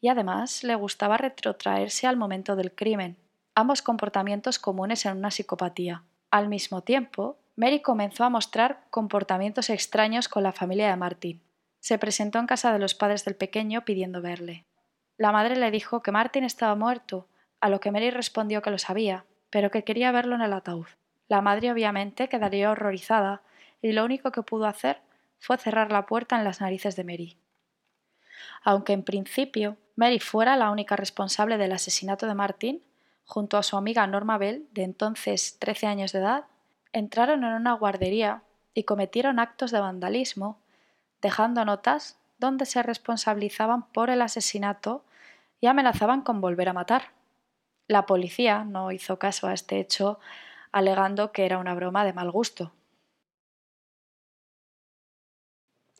y 0.00 0.08
además 0.08 0.62
le 0.64 0.74
gustaba 0.76 1.16
retrotraerse 1.16 2.06
al 2.06 2.16
momento 2.16 2.56
del 2.56 2.72
crimen, 2.72 3.16
ambos 3.54 3.82
comportamientos 3.82 4.58
comunes 4.58 5.04
en 5.04 5.18
una 5.18 5.30
psicopatía. 5.30 6.04
Al 6.30 6.48
mismo 6.48 6.82
tiempo, 6.82 7.39
Mary 7.60 7.82
comenzó 7.82 8.24
a 8.24 8.30
mostrar 8.30 8.86
comportamientos 8.88 9.68
extraños 9.68 10.30
con 10.30 10.42
la 10.42 10.52
familia 10.52 10.88
de 10.88 10.96
Martin. 10.96 11.42
Se 11.78 11.98
presentó 11.98 12.38
en 12.38 12.46
casa 12.46 12.72
de 12.72 12.78
los 12.78 12.94
padres 12.94 13.26
del 13.26 13.36
pequeño 13.36 13.84
pidiendo 13.84 14.22
verle. 14.22 14.64
La 15.18 15.30
madre 15.30 15.56
le 15.56 15.70
dijo 15.70 16.02
que 16.02 16.10
Martin 16.10 16.44
estaba 16.44 16.74
muerto, 16.74 17.28
a 17.60 17.68
lo 17.68 17.78
que 17.78 17.90
Mary 17.90 18.08
respondió 18.08 18.62
que 18.62 18.70
lo 18.70 18.78
sabía, 18.78 19.26
pero 19.50 19.70
que 19.70 19.84
quería 19.84 20.10
verlo 20.10 20.36
en 20.36 20.40
el 20.40 20.54
ataúd. 20.54 20.86
La 21.28 21.42
madre 21.42 21.70
obviamente 21.70 22.30
quedaría 22.30 22.70
horrorizada 22.70 23.42
y 23.82 23.92
lo 23.92 24.06
único 24.06 24.32
que 24.32 24.40
pudo 24.40 24.64
hacer 24.64 25.02
fue 25.38 25.58
cerrar 25.58 25.92
la 25.92 26.06
puerta 26.06 26.38
en 26.38 26.44
las 26.44 26.62
narices 26.62 26.96
de 26.96 27.04
Mary. 27.04 27.36
Aunque 28.62 28.94
en 28.94 29.02
principio 29.02 29.76
Mary 29.96 30.18
fuera 30.18 30.56
la 30.56 30.70
única 30.70 30.96
responsable 30.96 31.58
del 31.58 31.72
asesinato 31.72 32.26
de 32.26 32.34
Martin, 32.34 32.82
junto 33.26 33.58
a 33.58 33.62
su 33.62 33.76
amiga 33.76 34.06
Norma 34.06 34.38
Bell, 34.38 34.66
de 34.72 34.84
entonces 34.84 35.58
13 35.58 35.88
años 35.88 36.12
de 36.12 36.20
edad, 36.20 36.44
entraron 36.92 37.44
en 37.44 37.52
una 37.52 37.72
guardería 37.74 38.42
y 38.74 38.84
cometieron 38.84 39.38
actos 39.38 39.70
de 39.70 39.80
vandalismo, 39.80 40.58
dejando 41.20 41.64
notas 41.64 42.18
donde 42.38 42.66
se 42.66 42.82
responsabilizaban 42.82 43.86
por 43.92 44.10
el 44.10 44.22
asesinato 44.22 45.04
y 45.60 45.66
amenazaban 45.66 46.22
con 46.22 46.40
volver 46.40 46.68
a 46.68 46.72
matar. 46.72 47.12
La 47.86 48.06
policía 48.06 48.64
no 48.64 48.92
hizo 48.92 49.18
caso 49.18 49.46
a 49.46 49.52
este 49.52 49.78
hecho, 49.78 50.18
alegando 50.72 51.32
que 51.32 51.44
era 51.44 51.58
una 51.58 51.74
broma 51.74 52.04
de 52.04 52.12
mal 52.12 52.30
gusto. 52.30 52.72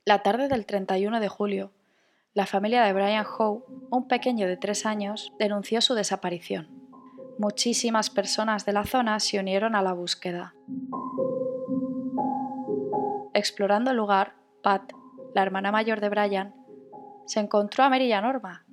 La 0.04 0.22
tarde 0.22 0.48
del 0.48 0.66
31 0.66 1.20
de 1.20 1.28
julio, 1.28 1.72
la 2.32 2.46
familia 2.46 2.82
de 2.84 2.92
Brian 2.92 3.26
Howe, 3.26 3.64
un 3.90 4.08
pequeño 4.08 4.46
de 4.46 4.56
tres 4.56 4.86
años, 4.86 5.32
denunció 5.38 5.80
su 5.80 5.94
desaparición 5.94 6.79
muchísimas 7.40 8.10
personas 8.10 8.66
de 8.66 8.74
la 8.74 8.84
zona 8.84 9.18
se 9.18 9.40
unieron 9.40 9.74
a 9.74 9.80
la 9.80 9.94
búsqueda. 9.94 10.54
Explorando 13.32 13.92
el 13.92 13.96
lugar, 13.96 14.34
Pat, 14.62 14.92
la 15.34 15.40
hermana 15.40 15.72
mayor 15.72 16.02
de 16.02 16.10
Brian, 16.10 16.54
se 17.24 17.40
encontró 17.40 17.82
a 17.82 17.88
Mary 17.88 18.04
y 18.04 18.12
a 18.12 18.20
Norma, 18.20 18.66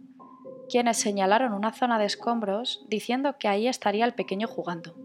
quienes 0.70 0.98
señalaron 0.98 1.54
una 1.54 1.72
zona 1.72 1.98
de 1.98 2.08
escombros 2.08 2.86
diciendo 2.90 3.38
que 3.40 3.48
ahí 3.48 3.70
estaría 3.70 4.04
el 4.04 4.14
pequeño 4.14 4.50
jugando. 4.50 4.96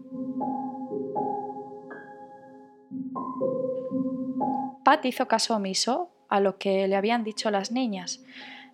Pat 4.83 5.05
hizo 5.05 5.29
caso 5.29 5.55
omiso 5.55 6.09
a 6.27 6.41
lo 6.41 6.57
que 6.57 6.85
le 6.89 6.97
habían 6.97 7.23
dicho 7.23 7.49
las 7.49 7.71
niñas, 7.71 8.25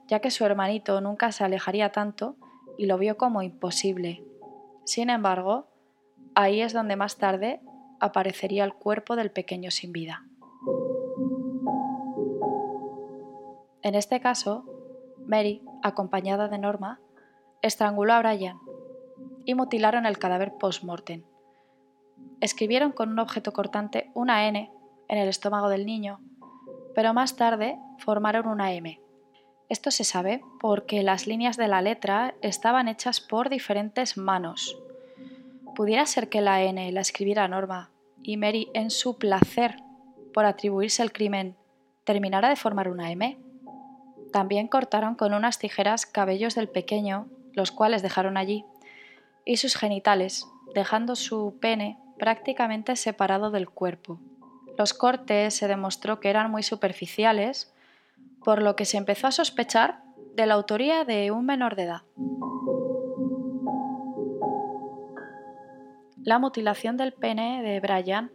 ya 0.07 0.19
que 0.19 0.31
su 0.31 0.43
hermanito 0.45 0.99
nunca 0.99 1.31
se 1.31 1.43
alejaría 1.43 1.91
tanto 1.91 2.37
y 2.79 2.87
lo 2.87 2.97
vio 2.97 3.17
como 3.17 3.43
imposible, 3.43 4.23
sin 4.89 5.11
embargo, 5.11 5.67
ahí 6.33 6.61
es 6.61 6.73
donde 6.73 6.95
más 6.95 7.17
tarde 7.17 7.61
aparecería 7.99 8.63
el 8.63 8.73
cuerpo 8.73 9.15
del 9.15 9.29
pequeño 9.29 9.69
sin 9.69 9.91
vida. 9.91 10.25
En 13.83 13.93
este 13.93 14.19
caso, 14.19 14.65
Mary, 15.27 15.61
acompañada 15.83 16.47
de 16.47 16.57
Norma, 16.57 16.99
estranguló 17.61 18.13
a 18.13 18.19
Brian 18.19 18.57
y 19.45 19.53
mutilaron 19.53 20.07
el 20.07 20.17
cadáver 20.17 20.55
post-mortem. 20.57 21.23
Escribieron 22.41 22.91
con 22.91 23.09
un 23.09 23.19
objeto 23.19 23.53
cortante 23.53 24.09
una 24.15 24.47
N 24.47 24.71
en 25.07 25.17
el 25.19 25.29
estómago 25.29 25.69
del 25.69 25.85
niño, 25.85 26.19
pero 26.95 27.13
más 27.13 27.35
tarde 27.35 27.77
formaron 27.99 28.47
una 28.47 28.73
M. 28.73 28.99
Esto 29.69 29.91
se 29.91 30.03
sabe 30.03 30.41
porque 30.59 31.03
las 31.03 31.27
líneas 31.27 31.55
de 31.55 31.67
la 31.67 31.81
letra 31.81 32.33
estaban 32.41 32.87
hechas 32.87 33.21
por 33.21 33.49
diferentes 33.49 34.17
manos. 34.17 34.77
Pudiera 35.75 36.05
ser 36.07 36.27
que 36.27 36.41
la 36.41 36.63
N 36.63 36.91
la 36.91 37.01
escribiera 37.01 37.47
Norma 37.47 37.91
y 38.23 38.37
Mary, 38.37 38.69
en 38.73 38.89
su 38.89 39.17
placer 39.17 39.77
por 40.33 40.45
atribuirse 40.45 41.03
el 41.03 41.11
crimen, 41.11 41.55
terminara 42.03 42.49
de 42.49 42.55
formar 42.55 42.89
una 42.89 43.11
M. 43.11 43.37
También 44.31 44.67
cortaron 44.67 45.15
con 45.15 45.33
unas 45.33 45.59
tijeras 45.59 46.05
cabellos 46.05 46.55
del 46.55 46.67
pequeño, 46.67 47.27
los 47.53 47.71
cuales 47.71 48.01
dejaron 48.01 48.37
allí, 48.37 48.65
y 49.45 49.57
sus 49.57 49.75
genitales, 49.75 50.47
dejando 50.73 51.15
su 51.15 51.57
pene 51.59 51.97
prácticamente 52.17 52.95
separado 52.95 53.51
del 53.51 53.69
cuerpo. 53.69 54.19
Los 54.77 54.93
cortes 54.93 55.55
se 55.55 55.67
demostró 55.67 56.19
que 56.19 56.29
eran 56.29 56.51
muy 56.51 56.63
superficiales, 56.63 57.73
por 58.43 58.61
lo 58.61 58.75
que 58.75 58.85
se 58.85 58.97
empezó 58.97 59.27
a 59.27 59.31
sospechar 59.31 60.01
de 60.35 60.45
la 60.45 60.53
autoría 60.53 61.03
de 61.05 61.31
un 61.31 61.45
menor 61.45 61.75
de 61.75 61.83
edad. 61.83 62.01
La 66.23 66.39
mutilación 66.39 66.97
del 66.97 67.13
pene 67.13 67.63
de 67.63 67.79
Brian 67.79 68.31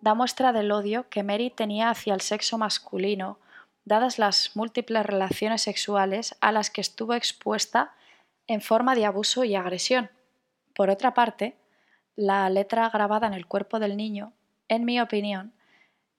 da 0.00 0.14
muestra 0.14 0.52
del 0.52 0.72
odio 0.72 1.08
que 1.08 1.22
Mary 1.22 1.50
tenía 1.50 1.90
hacia 1.90 2.14
el 2.14 2.20
sexo 2.20 2.58
masculino, 2.58 3.38
dadas 3.84 4.18
las 4.18 4.54
múltiples 4.56 5.04
relaciones 5.04 5.62
sexuales 5.62 6.36
a 6.40 6.52
las 6.52 6.70
que 6.70 6.80
estuvo 6.80 7.14
expuesta 7.14 7.92
en 8.46 8.60
forma 8.60 8.94
de 8.94 9.04
abuso 9.04 9.44
y 9.44 9.54
agresión. 9.54 10.10
Por 10.74 10.90
otra 10.90 11.14
parte, 11.14 11.56
la 12.16 12.48
letra 12.50 12.88
grabada 12.90 13.26
en 13.26 13.34
el 13.34 13.46
cuerpo 13.46 13.78
del 13.78 13.96
niño, 13.96 14.32
en 14.68 14.84
mi 14.84 15.00
opinión, 15.00 15.52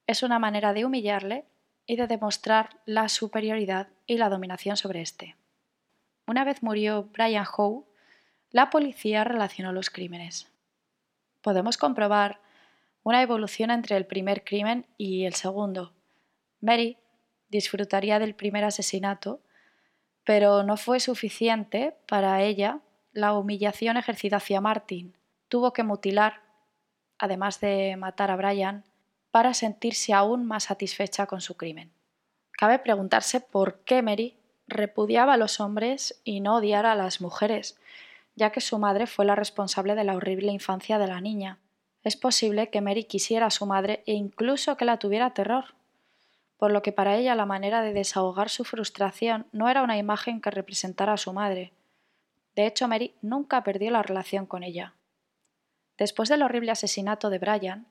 es 0.07 0.23
una 0.23 0.39
manera 0.39 0.73
de 0.73 0.85
humillarle 0.85 1.45
y 1.89 1.95
de 1.95 2.05
demostrar 2.05 2.77
la 2.85 3.09
superioridad 3.09 3.87
y 4.05 4.17
la 4.17 4.29
dominación 4.29 4.77
sobre 4.77 5.01
éste. 5.01 5.35
Una 6.27 6.43
vez 6.43 6.61
murió 6.61 7.09
Brian 7.11 7.47
Howe, 7.57 7.87
la 8.51 8.69
policía 8.69 9.23
relacionó 9.23 9.71
los 9.71 9.89
crímenes. 9.89 10.51
Podemos 11.41 11.77
comprobar 11.77 12.41
una 13.01 13.23
evolución 13.23 13.71
entre 13.71 13.97
el 13.97 14.05
primer 14.05 14.43
crimen 14.43 14.85
y 14.99 15.25
el 15.25 15.33
segundo. 15.33 15.91
Mary 16.61 16.99
disfrutaría 17.47 18.19
del 18.19 18.35
primer 18.35 18.65
asesinato, 18.65 19.41
Pero 20.23 20.61
no 20.61 20.77
fue 20.77 20.99
suficiente 20.99 21.95
para 22.07 22.43
ella 22.43 22.81
la 23.13 23.33
humillación 23.33 23.97
ejercida 23.97 24.37
hacia 24.37 24.61
Martin. 24.61 25.17
Tuvo 25.47 25.73
que 25.73 25.81
mutilar, 25.81 26.43
además 27.17 27.59
de 27.59 27.95
matar 27.97 28.29
a 28.29 28.35
Brian, 28.35 28.83
para 29.31 29.53
sentirse 29.53 30.13
aún 30.13 30.45
más 30.45 30.65
satisfecha 30.65 31.25
con 31.25 31.41
su 31.41 31.55
crimen. 31.55 31.91
Cabe 32.51 32.79
preguntarse 32.79 33.39
por 33.39 33.79
qué 33.81 34.01
Mary 34.01 34.37
repudiaba 34.67 35.33
a 35.33 35.37
los 35.37 35.59
hombres 35.59 36.19
y 36.23 36.41
no 36.41 36.57
odiara 36.57 36.91
a 36.91 36.95
las 36.95 37.21
mujeres, 37.21 37.79
ya 38.35 38.51
que 38.51 38.61
su 38.61 38.77
madre 38.79 39.07
fue 39.07 39.25
la 39.25 39.35
responsable 39.35 39.95
de 39.95 40.03
la 40.03 40.15
horrible 40.15 40.51
infancia 40.51 40.97
de 40.97 41.07
la 41.07 41.21
niña. 41.21 41.59
Es 42.03 42.15
posible 42.15 42.69
que 42.69 42.81
Mary 42.81 43.03
quisiera 43.03 43.47
a 43.47 43.51
su 43.51 43.65
madre 43.65 44.03
e 44.05 44.13
incluso 44.13 44.77
que 44.77 44.85
la 44.85 44.97
tuviera 44.97 45.33
terror, 45.33 45.73
por 46.57 46.71
lo 46.71 46.81
que 46.81 46.91
para 46.91 47.15
ella 47.15 47.35
la 47.35 47.45
manera 47.45 47.81
de 47.81 47.93
desahogar 47.93 48.49
su 48.49 48.65
frustración 48.65 49.47
no 49.51 49.69
era 49.69 49.81
una 49.81 49.97
imagen 49.97 50.41
que 50.41 50.51
representara 50.51 51.13
a 51.13 51.17
su 51.17 51.31
madre. 51.33 51.71
De 52.55 52.65
hecho, 52.65 52.87
Mary 52.87 53.15
nunca 53.21 53.63
perdió 53.63 53.91
la 53.91 54.03
relación 54.03 54.45
con 54.45 54.63
ella. 54.63 54.93
Después 55.97 56.27
del 56.27 56.41
horrible 56.41 56.71
asesinato 56.71 57.29
de 57.29 57.39
Brian, 57.39 57.87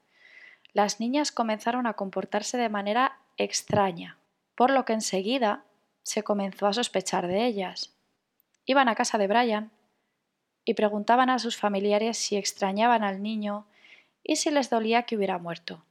las 0.73 1.01
niñas 1.01 1.33
comenzaron 1.33 1.87
a 1.87 1.95
comportarse 1.95 2.59
de 2.59 2.69
manera 2.69 3.19
extraña, 3.37 4.19
por 4.55 4.71
lo 4.71 4.85
que 4.85 4.93
enseguida 4.93 5.65
se 6.03 6.23
comenzó 6.23 6.67
a 6.67 6.73
sospechar 6.73 7.27
de 7.27 7.47
ellas. 7.47 7.95
Iban 8.65 8.89
a 8.89 8.95
casa 8.95 9.19
de 9.19 9.27
Brian 9.27 9.71
y 10.65 10.75
preguntaban 10.75 11.31
a 11.31 11.39
sus 11.39 11.57
familiares 11.57 12.19
si 12.19 12.37
extrañaban 12.37 13.03
al 13.03 13.23
niño 13.23 13.67
y 14.23 14.37
si 14.37 14.51
les 14.51 14.69
dolía 14.69 15.05
que 15.05 15.17
hubiera 15.17 15.39
muerto. 15.39 15.83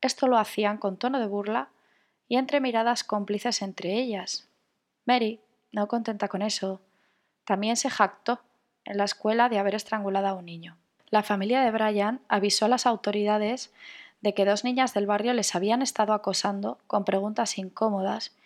Esto 0.00 0.26
lo 0.28 0.38
hacían 0.38 0.78
con 0.78 0.96
tono 0.96 1.20
de 1.20 1.26
burla 1.26 1.68
y 2.28 2.36
entre 2.36 2.60
miradas 2.60 3.04
cómplices 3.04 3.62
entre 3.62 3.94
ellas. 3.94 4.48
Mary, 5.06 5.40
no 5.72 5.88
contenta 5.88 6.28
con 6.28 6.42
eso, 6.42 6.80
también 7.44 7.76
se 7.76 7.90
jactó 7.90 8.40
en 8.84 8.98
la 8.98 9.04
escuela 9.04 9.48
de 9.48 9.58
haber 9.58 9.74
estrangulado 9.74 10.28
a 10.28 10.34
un 10.34 10.46
niño. 10.46 10.76
La 11.10 11.22
familia 11.22 11.60
de 11.62 11.70
Brian 11.70 12.20
avisó 12.28 12.66
a 12.66 12.68
las 12.68 12.86
autoridades 12.86 13.72
de 14.20 14.34
que 14.34 14.44
dos 14.44 14.64
niñas 14.64 14.94
del 14.94 15.06
barrio 15.06 15.32
les 15.32 15.54
habían 15.54 15.82
estado 15.82 16.12
acosando 16.12 16.78
con 16.86 17.04
preguntas 17.04 17.56
incómodas 17.56 18.36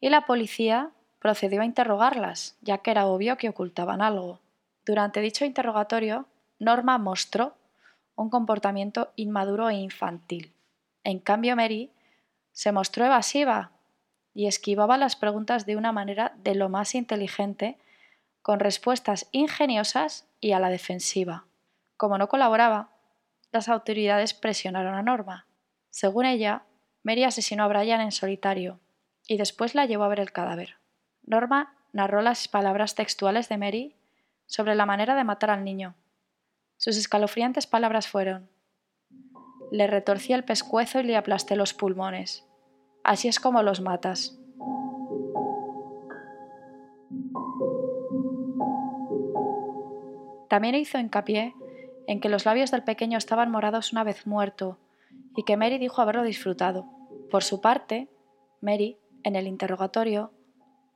y 0.00 0.10
la 0.10 0.26
policía 0.26 0.90
procedió 1.18 1.62
a 1.62 1.64
interrogarlas, 1.64 2.56
ya 2.60 2.78
que 2.78 2.92
era 2.92 3.06
obvio 3.06 3.36
que 3.36 3.48
ocultaban 3.48 4.00
algo. 4.00 4.40
Durante 4.86 5.20
dicho 5.20 5.44
interrogatorio, 5.44 6.26
Norma 6.58 6.98
mostró 6.98 7.54
un 8.14 8.30
comportamiento 8.30 9.12
inmaduro 9.16 9.68
e 9.68 9.74
infantil. 9.74 10.52
En 11.04 11.18
cambio, 11.18 11.56
Mary 11.56 11.90
se 12.52 12.72
mostró 12.72 13.04
evasiva 13.04 13.70
y 14.34 14.46
esquivaba 14.46 14.98
las 14.98 15.16
preguntas 15.16 15.66
de 15.66 15.76
una 15.76 15.92
manera 15.92 16.32
de 16.42 16.54
lo 16.54 16.68
más 16.68 16.94
inteligente, 16.94 17.76
con 18.42 18.60
respuestas 18.60 19.26
ingeniosas 19.32 20.26
y 20.40 20.52
a 20.52 20.60
la 20.60 20.70
defensiva. 20.70 21.44
Como 21.98 22.16
no 22.16 22.28
colaboraba, 22.28 22.90
las 23.50 23.68
autoridades 23.68 24.32
presionaron 24.32 24.94
a 24.94 25.02
Norma. 25.02 25.46
Según 25.90 26.26
ella, 26.26 26.62
Mary 27.02 27.24
asesinó 27.24 27.64
a 27.64 27.66
Brian 27.66 28.00
en 28.00 28.12
solitario, 28.12 28.78
y 29.26 29.36
después 29.36 29.74
la 29.74 29.84
llevó 29.84 30.04
a 30.04 30.08
ver 30.08 30.20
el 30.20 30.30
cadáver. 30.30 30.76
Norma 31.24 31.74
narró 31.92 32.22
las 32.22 32.46
palabras 32.46 32.94
textuales 32.94 33.48
de 33.48 33.58
Mary 33.58 33.96
sobre 34.46 34.76
la 34.76 34.86
manera 34.86 35.16
de 35.16 35.24
matar 35.24 35.50
al 35.50 35.64
niño. 35.64 35.96
Sus 36.76 36.96
escalofriantes 36.96 37.66
palabras 37.66 38.06
fueron 38.06 38.48
Le 39.72 39.88
retorcí 39.88 40.32
el 40.32 40.44
pescuezo 40.44 41.00
y 41.00 41.02
le 41.02 41.16
aplasté 41.16 41.56
los 41.56 41.74
pulmones. 41.74 42.46
Así 43.02 43.26
es 43.26 43.40
como 43.40 43.64
los 43.64 43.80
matas. 43.80 44.38
También 50.48 50.76
hizo 50.76 50.98
hincapié 50.98 51.54
en 52.08 52.20
que 52.20 52.30
los 52.30 52.46
labios 52.46 52.70
del 52.70 52.84
pequeño 52.84 53.18
estaban 53.18 53.50
morados 53.50 53.92
una 53.92 54.02
vez 54.02 54.26
muerto, 54.26 54.78
y 55.36 55.42
que 55.44 55.58
Mary 55.58 55.76
dijo 55.76 56.00
haberlo 56.00 56.22
disfrutado. 56.22 56.86
Por 57.30 57.44
su 57.44 57.60
parte, 57.60 58.08
Mary 58.62 58.96
en 59.24 59.36
el 59.36 59.46
interrogatorio, 59.46 60.32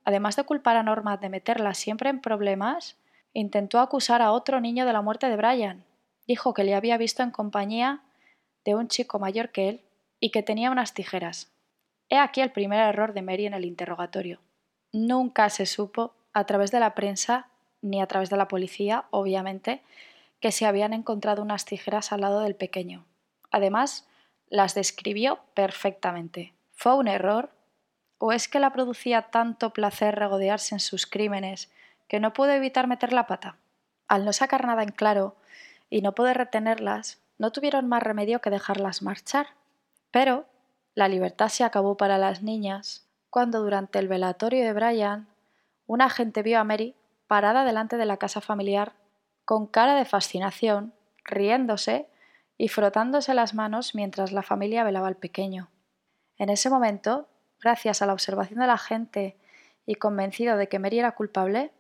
además 0.06 0.36
de 0.36 0.44
culpar 0.44 0.78
a 0.78 0.82
Norma 0.82 1.18
de 1.18 1.28
meterla 1.28 1.74
siempre 1.74 2.08
en 2.08 2.22
problemas, 2.22 2.98
intentó 3.34 3.80
acusar 3.80 4.22
a 4.22 4.32
otro 4.32 4.62
niño 4.62 4.86
de 4.86 4.94
la 4.94 5.02
muerte 5.02 5.28
de 5.28 5.36
Brian. 5.36 5.84
Dijo 6.26 6.54
que 6.54 6.64
le 6.64 6.74
había 6.74 6.96
visto 6.96 7.22
en 7.22 7.30
compañía 7.30 8.00
de 8.64 8.74
un 8.74 8.88
chico 8.88 9.18
mayor 9.18 9.50
que 9.50 9.68
él 9.68 9.80
y 10.18 10.30
que 10.30 10.42
tenía 10.42 10.70
unas 10.70 10.94
tijeras. 10.94 11.52
He 12.08 12.16
aquí 12.16 12.40
el 12.40 12.52
primer 12.52 12.80
error 12.80 13.12
de 13.12 13.20
Mary 13.20 13.44
en 13.44 13.52
el 13.52 13.66
interrogatorio. 13.66 14.40
Nunca 14.94 15.50
se 15.50 15.66
supo, 15.66 16.14
a 16.32 16.46
través 16.46 16.70
de 16.70 16.80
la 16.80 16.94
prensa, 16.94 17.48
ni 17.82 18.00
a 18.00 18.06
través 18.06 18.30
de 18.30 18.38
la 18.38 18.48
policía, 18.48 19.04
obviamente, 19.10 19.82
que 20.42 20.52
se 20.52 20.66
habían 20.66 20.92
encontrado 20.92 21.40
unas 21.40 21.64
tijeras 21.64 22.12
al 22.12 22.20
lado 22.20 22.40
del 22.40 22.56
pequeño. 22.56 23.06
Además, 23.50 24.06
las 24.50 24.74
describió 24.74 25.40
perfectamente. 25.54 26.52
Fue 26.72 26.94
un 26.94 27.08
error 27.08 27.50
¿O 28.24 28.30
es 28.30 28.46
que 28.46 28.60
la 28.60 28.72
producía 28.72 29.22
tanto 29.32 29.72
placer 29.72 30.14
regodearse 30.14 30.76
en 30.76 30.78
sus 30.78 31.06
crímenes 31.08 31.72
que 32.06 32.20
no 32.20 32.32
pudo 32.32 32.52
evitar 32.52 32.86
meter 32.86 33.12
la 33.12 33.26
pata? 33.26 33.56
Al 34.06 34.24
no 34.24 34.32
sacar 34.32 34.64
nada 34.64 34.84
en 34.84 34.92
claro 34.92 35.34
y 35.90 36.02
no 36.02 36.14
poder 36.14 36.36
retenerlas, 36.36 37.20
no 37.36 37.50
tuvieron 37.50 37.88
más 37.88 38.00
remedio 38.00 38.40
que 38.40 38.50
dejarlas 38.50 39.02
marchar. 39.02 39.48
Pero 40.12 40.46
la 40.94 41.08
libertad 41.08 41.48
se 41.48 41.64
acabó 41.64 41.96
para 41.96 42.16
las 42.16 42.44
niñas 42.44 43.08
cuando 43.28 43.60
durante 43.60 43.98
el 43.98 44.06
velatorio 44.06 44.62
de 44.62 44.72
Brian 44.72 45.26
un 45.88 46.00
agente 46.00 46.44
vio 46.44 46.60
a 46.60 46.64
Mary 46.64 46.94
parada 47.26 47.64
delante 47.64 47.96
de 47.96 48.06
la 48.06 48.18
casa 48.18 48.40
familiar 48.40 48.92
con 49.44 49.66
cara 49.66 49.94
de 49.94 50.04
fascinación, 50.04 50.94
riéndose 51.24 52.08
y 52.58 52.68
frotándose 52.68 53.34
las 53.34 53.54
manos 53.54 53.94
mientras 53.94 54.32
la 54.32 54.42
familia 54.42 54.84
velaba 54.84 55.08
al 55.08 55.16
pequeño. 55.16 55.70
En 56.38 56.48
ese 56.48 56.70
momento 56.70 57.28
gracias 57.62 58.02
a 58.02 58.06
la 58.06 58.12
observación 58.12 58.58
de 58.58 58.66
la 58.66 58.76
gente 58.76 59.36
y 59.86 59.94
convencido 59.94 60.56
de 60.56 60.68
que 60.68 60.78
Mary 60.78 60.98
era 60.98 61.12
culpable, 61.12 61.72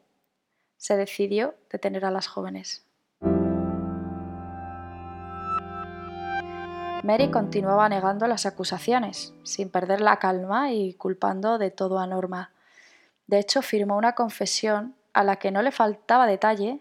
se 0.76 0.96
decidió 0.96 1.54
detener 1.70 2.04
a 2.04 2.10
las 2.10 2.28
jóvenes. 2.28 2.86
Mary 7.02 7.32
continuaba 7.32 7.88
negando 7.88 8.28
las 8.28 8.46
acusaciones, 8.46 9.34
sin 9.42 9.70
perder 9.70 10.00
la 10.00 10.18
calma 10.18 10.72
y 10.72 10.94
culpando 10.94 11.58
de 11.58 11.72
todo 11.72 11.98
a 11.98 12.06
Norma. 12.06 12.52
De 13.26 13.40
hecho, 13.40 13.60
firmó 13.60 13.96
una 13.96 14.14
confesión 14.14 14.94
a 15.12 15.24
la 15.24 15.36
que 15.36 15.50
no 15.50 15.62
le 15.62 15.72
faltaba 15.72 16.26
detalle, 16.26 16.80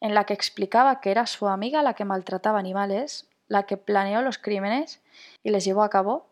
en 0.00 0.14
la 0.14 0.24
que 0.24 0.34
explicaba 0.34 1.00
que 1.00 1.10
era 1.10 1.26
su 1.26 1.48
amiga 1.48 1.82
la 1.82 1.94
que 1.94 2.04
maltrataba 2.04 2.58
animales, 2.58 3.28
la 3.48 3.64
que 3.64 3.76
planeó 3.76 4.22
los 4.22 4.38
crímenes 4.38 5.00
y 5.42 5.50
les 5.50 5.64
llevó 5.64 5.82
a 5.82 5.90
cabo, 5.90 6.26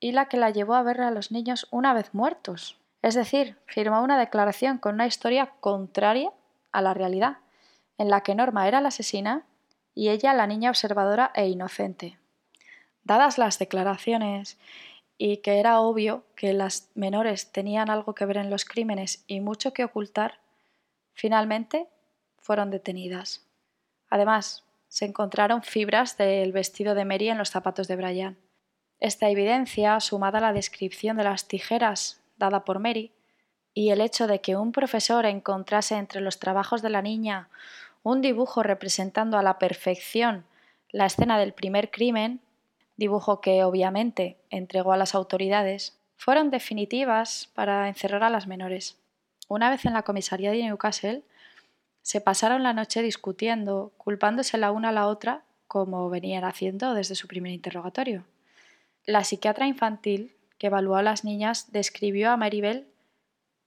y 0.00 0.12
la 0.12 0.26
que 0.26 0.36
la 0.36 0.50
llevó 0.50 0.74
a 0.74 0.82
ver 0.82 1.00
a 1.00 1.10
los 1.10 1.30
niños 1.30 1.66
una 1.70 1.94
vez 1.94 2.12
muertos. 2.12 2.78
Es 3.02 3.14
decir, 3.14 3.56
firmó 3.66 4.02
una 4.02 4.18
declaración 4.18 4.78
con 4.78 4.94
una 4.94 5.06
historia 5.06 5.52
contraria 5.60 6.30
a 6.72 6.82
la 6.82 6.94
realidad, 6.94 7.38
en 7.98 8.08
la 8.08 8.22
que 8.22 8.34
Norma 8.34 8.66
era 8.66 8.80
la 8.80 8.88
asesina 8.88 9.44
y 9.94 10.08
ella 10.08 10.34
la 10.34 10.46
niña 10.46 10.70
observadora 10.70 11.30
e 11.34 11.48
inocente. 11.48 12.18
Dadas 13.04 13.38
las 13.38 13.58
declaraciones 13.58 14.58
y 15.16 15.38
que 15.38 15.60
era 15.60 15.80
obvio 15.80 16.24
que 16.34 16.52
las 16.52 16.88
menores 16.94 17.52
tenían 17.52 17.90
algo 17.90 18.14
que 18.14 18.26
ver 18.26 18.38
en 18.38 18.50
los 18.50 18.64
crímenes 18.64 19.22
y 19.26 19.40
mucho 19.40 19.72
que 19.72 19.84
ocultar, 19.84 20.40
finalmente 21.12 21.86
fueron 22.44 22.70
detenidas. 22.70 23.46
Además, 24.10 24.64
se 24.88 25.06
encontraron 25.06 25.62
fibras 25.62 26.18
del 26.18 26.52
vestido 26.52 26.94
de 26.94 27.06
Mary 27.06 27.30
en 27.30 27.38
los 27.38 27.48
zapatos 27.48 27.88
de 27.88 27.96
Brian. 27.96 28.36
Esta 29.00 29.30
evidencia, 29.30 29.98
sumada 29.98 30.38
a 30.38 30.42
la 30.42 30.52
descripción 30.52 31.16
de 31.16 31.24
las 31.24 31.48
tijeras 31.48 32.20
dada 32.36 32.66
por 32.66 32.80
Mary, 32.80 33.12
y 33.72 33.90
el 33.90 34.02
hecho 34.02 34.26
de 34.26 34.42
que 34.42 34.56
un 34.56 34.72
profesor 34.72 35.24
encontrase 35.24 35.96
entre 35.96 36.20
los 36.20 36.38
trabajos 36.38 36.82
de 36.82 36.90
la 36.90 37.00
niña 37.00 37.48
un 38.02 38.20
dibujo 38.20 38.62
representando 38.62 39.38
a 39.38 39.42
la 39.42 39.58
perfección 39.58 40.44
la 40.90 41.06
escena 41.06 41.38
del 41.38 41.54
primer 41.54 41.90
crimen, 41.90 42.40
dibujo 42.98 43.40
que 43.40 43.64
obviamente 43.64 44.36
entregó 44.50 44.92
a 44.92 44.98
las 44.98 45.14
autoridades, 45.14 45.98
fueron 46.18 46.50
definitivas 46.50 47.50
para 47.54 47.88
encerrar 47.88 48.22
a 48.22 48.30
las 48.30 48.46
menores. 48.46 48.98
Una 49.48 49.70
vez 49.70 49.86
en 49.86 49.94
la 49.94 50.02
comisaría 50.02 50.52
de 50.52 50.62
Newcastle, 50.62 51.24
se 52.04 52.20
pasaron 52.20 52.62
la 52.62 52.74
noche 52.74 53.00
discutiendo, 53.00 53.94
culpándose 53.96 54.58
la 54.58 54.72
una 54.72 54.90
a 54.90 54.92
la 54.92 55.06
otra, 55.06 55.42
como 55.66 56.10
venían 56.10 56.44
haciendo 56.44 56.92
desde 56.92 57.14
su 57.14 57.26
primer 57.26 57.52
interrogatorio. 57.52 58.26
La 59.06 59.24
psiquiatra 59.24 59.66
infantil 59.66 60.36
que 60.58 60.66
evaluó 60.66 60.96
a 60.96 61.02
las 61.02 61.24
niñas 61.24 61.72
describió 61.72 62.30
a 62.30 62.36
Maribel 62.36 62.86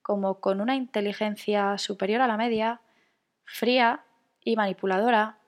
como 0.03 0.39
con 0.39 0.61
una 0.61 0.75
inteligencia 0.75 1.79
superior 1.79 2.21
a 2.21 2.27
la 2.27 2.37
media, 2.37 2.79
fría 3.43 4.05
y 4.43 4.55
manipuladora, 4.55 5.39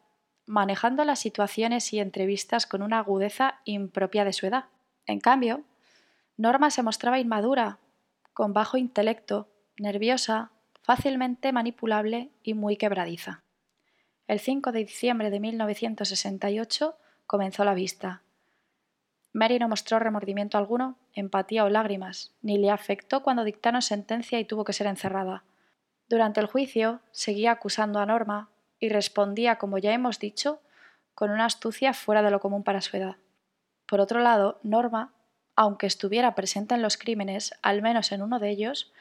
manejando 0.48 1.06
las 1.06 1.20
situaciones 1.20 1.94
y 1.94 2.00
entrevistas 2.00 2.66
con 2.66 2.82
una 2.82 2.98
agudeza 2.98 3.60
impropia 3.66 4.26
de 4.26 4.34
su 4.34 4.48
edad. 4.48 4.66
En 5.06 5.20
cambio, 5.20 5.62
Norma 6.38 6.72
se 6.72 6.82
mostraba 6.82 7.20
inmadura, 7.20 7.78
con 8.34 8.52
bajo 8.52 8.78
intelecto, 8.78 9.48
nerviosa, 9.78 10.50
fácilmente 10.90 11.52
manipulable 11.52 12.32
y 12.42 12.56
muy 12.56 12.76
quebradiza. 12.76 13.44
El 14.26 14.40
5 14.40 14.72
de 14.72 14.80
diciembre 14.80 15.30
de 15.30 15.40
1968 15.40 16.98
comenzó 17.28 17.64
la 17.64 17.76
vista. 17.76 18.24
Mary 19.32 19.60
no 19.60 19.70
mostró 19.70 20.00
remordimiento 20.00 20.58
alguno, 20.58 20.98
empatía 21.14 21.64
o 21.64 21.70
lágrimas, 21.70 22.34
ni 22.42 22.58
le 22.58 22.72
afectó 22.72 23.22
cuando 23.22 23.44
dictaron 23.44 23.84
sentencia 23.84 24.40
y 24.40 24.46
tuvo 24.46 24.64
que 24.64 24.74
ser 24.74 24.88
encerrada. 24.88 25.44
Durante 26.08 26.40
el 26.40 26.48
juicio 26.48 27.02
seguía 27.12 27.52
acusando 27.52 28.00
a 28.00 28.08
Norma 28.08 28.50
y 28.80 28.90
respondía, 28.90 29.58
como 29.60 29.78
ya 29.78 29.94
hemos 29.94 30.18
dicho, 30.18 30.60
con 31.14 31.30
una 31.30 31.46
astucia 31.46 31.94
fuera 31.94 32.24
de 32.24 32.32
lo 32.32 32.40
común 32.40 32.64
para 32.64 32.82
su 32.82 32.98
edad. 32.98 33.18
Por 33.86 34.02
otro 34.02 34.22
lado, 34.22 34.60
Norma, 34.64 35.14
aunque 35.56 35.86
estuviera 35.86 36.34
presente 36.34 36.74
en 36.74 36.82
los 36.82 36.98
crímenes, 36.98 37.54
al 37.62 37.84
menos 37.84 38.12
en 38.12 38.24
uno 38.24 38.40
de 38.40 38.50
ellos, 38.50 38.92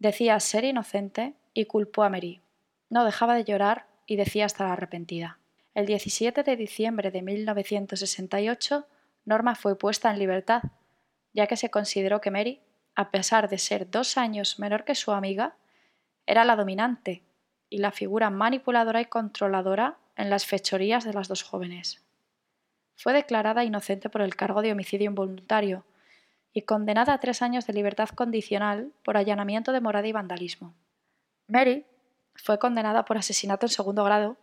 decía 0.00 0.40
ser 0.40 0.64
inocente 0.64 1.34
y 1.54 1.66
culpó 1.66 2.02
a 2.02 2.08
Mary. 2.08 2.40
No 2.88 3.04
dejaba 3.04 3.34
de 3.34 3.44
llorar 3.44 3.86
y 4.06 4.16
decía 4.16 4.46
estar 4.46 4.68
arrepentida. 4.68 5.38
El 5.74 5.86
17 5.86 6.42
de 6.42 6.56
diciembre 6.56 7.12
de 7.12 7.22
1968, 7.22 8.86
Norma 9.24 9.54
fue 9.54 9.78
puesta 9.78 10.10
en 10.10 10.18
libertad, 10.18 10.62
ya 11.32 11.46
que 11.46 11.56
se 11.56 11.70
consideró 11.70 12.20
que 12.20 12.32
Mary, 12.32 12.60
a 12.96 13.12
pesar 13.12 13.48
de 13.48 13.58
ser 13.58 13.88
dos 13.88 14.16
años 14.16 14.58
menor 14.58 14.84
que 14.84 14.96
su 14.96 15.12
amiga, 15.12 15.54
era 16.26 16.44
la 16.44 16.56
dominante 16.56 17.22
y 17.68 17.78
la 17.78 17.92
figura 17.92 18.30
manipuladora 18.30 19.00
y 19.00 19.04
controladora 19.04 19.98
en 20.16 20.30
las 20.30 20.46
fechorías 20.46 21.04
de 21.04 21.12
las 21.12 21.28
dos 21.28 21.42
jóvenes. 21.42 22.02
Fue 22.96 23.12
declarada 23.12 23.64
inocente 23.64 24.08
por 24.08 24.22
el 24.22 24.34
cargo 24.34 24.62
de 24.62 24.72
homicidio 24.72 25.08
involuntario 25.08 25.84
y 26.52 26.62
condenada 26.62 27.14
a 27.14 27.20
tres 27.20 27.42
años 27.42 27.66
de 27.66 27.72
libertad 27.72 28.08
condicional 28.08 28.92
por 29.04 29.16
allanamiento 29.16 29.72
de 29.72 29.80
morada 29.80 30.08
y 30.08 30.12
vandalismo. 30.12 30.74
Mary 31.46 31.86
fue 32.34 32.58
condenada 32.58 33.04
por 33.04 33.18
asesinato 33.18 33.66
en 33.66 33.70
segundo 33.70 34.04
grado 34.04 34.36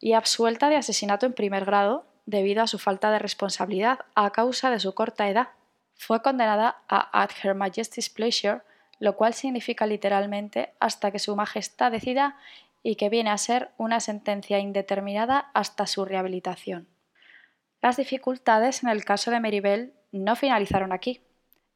y 0.00 0.12
absuelta 0.12 0.68
de 0.68 0.76
asesinato 0.76 1.26
en 1.26 1.32
primer 1.32 1.64
grado 1.64 2.06
debido 2.26 2.62
a 2.62 2.66
su 2.66 2.78
falta 2.78 3.10
de 3.10 3.18
responsabilidad 3.18 4.00
a 4.14 4.30
causa 4.30 4.70
de 4.70 4.80
su 4.80 4.94
corta 4.94 5.28
edad. 5.28 5.48
Fue 5.94 6.22
condenada 6.22 6.78
a 6.88 7.22
At 7.22 7.30
Her 7.42 7.54
Majesty's 7.54 8.10
Pleasure, 8.10 8.62
lo 8.98 9.16
cual 9.16 9.34
significa 9.34 9.86
literalmente 9.86 10.74
hasta 10.80 11.10
que 11.10 11.18
Su 11.18 11.36
Majestad 11.36 11.92
decida 11.92 12.36
y 12.82 12.96
que 12.96 13.08
viene 13.08 13.30
a 13.30 13.38
ser 13.38 13.70
una 13.78 14.00
sentencia 14.00 14.58
indeterminada 14.58 15.50
hasta 15.54 15.86
su 15.86 16.04
rehabilitación. 16.04 16.88
Las 17.80 17.96
dificultades 17.96 18.82
en 18.82 18.88
el 18.88 19.04
caso 19.04 19.30
de 19.30 19.60
Bell 19.60 19.94
no 20.12 20.36
finalizaron 20.36 20.92
aquí, 20.92 21.20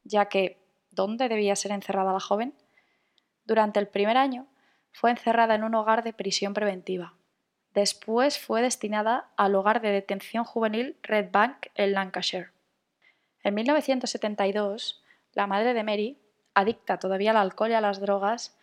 ya 0.09 0.27
que 0.27 0.59
¿dónde 0.91 1.29
debía 1.29 1.55
ser 1.55 1.73
encerrada 1.73 2.13
la 2.13 2.21
joven? 2.21 2.55
Durante 3.45 3.79
el 3.79 3.89
primer 3.89 4.17
año 4.17 4.47
fue 4.91 5.11
encerrada 5.11 5.55
en 5.55 5.65
un 5.65 5.75
hogar 5.75 6.03
de 6.03 6.13
prisión 6.13 6.55
preventiva. 6.55 7.15
Después 7.75 8.39
fue 8.39 8.63
destinada 8.63 9.31
al 9.37 9.55
hogar 9.55 9.81
de 9.81 9.93
detención 9.93 10.45
juvenil 10.45 10.97
Red 11.03 11.31
Bank 11.31 11.69
en 11.75 11.93
Lancashire. 11.93 12.49
En 13.45 13.55
1972, 13.55 15.03
la 15.33 15.47
madre 15.47 15.75
de 15.75 15.85
Mary, 15.85 16.19
adicta 16.55 16.99
todavía 16.99 17.31
al 17.31 17.37
alcohol 17.37 17.71
y 17.71 17.75
a 17.75 17.81
las 17.81 18.01
drogas, 18.01 18.59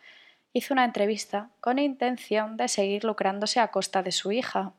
hizo 0.52 0.74
una 0.74 0.84
entrevista 0.84 1.52
con 1.62 1.80
intención 1.80 2.58
de 2.58 2.68
seguir 2.68 3.04
lucrándose 3.04 3.60
a 3.60 3.70
costa 3.70 4.04
de 4.04 4.12
su 4.12 4.32
hija, 4.32 4.74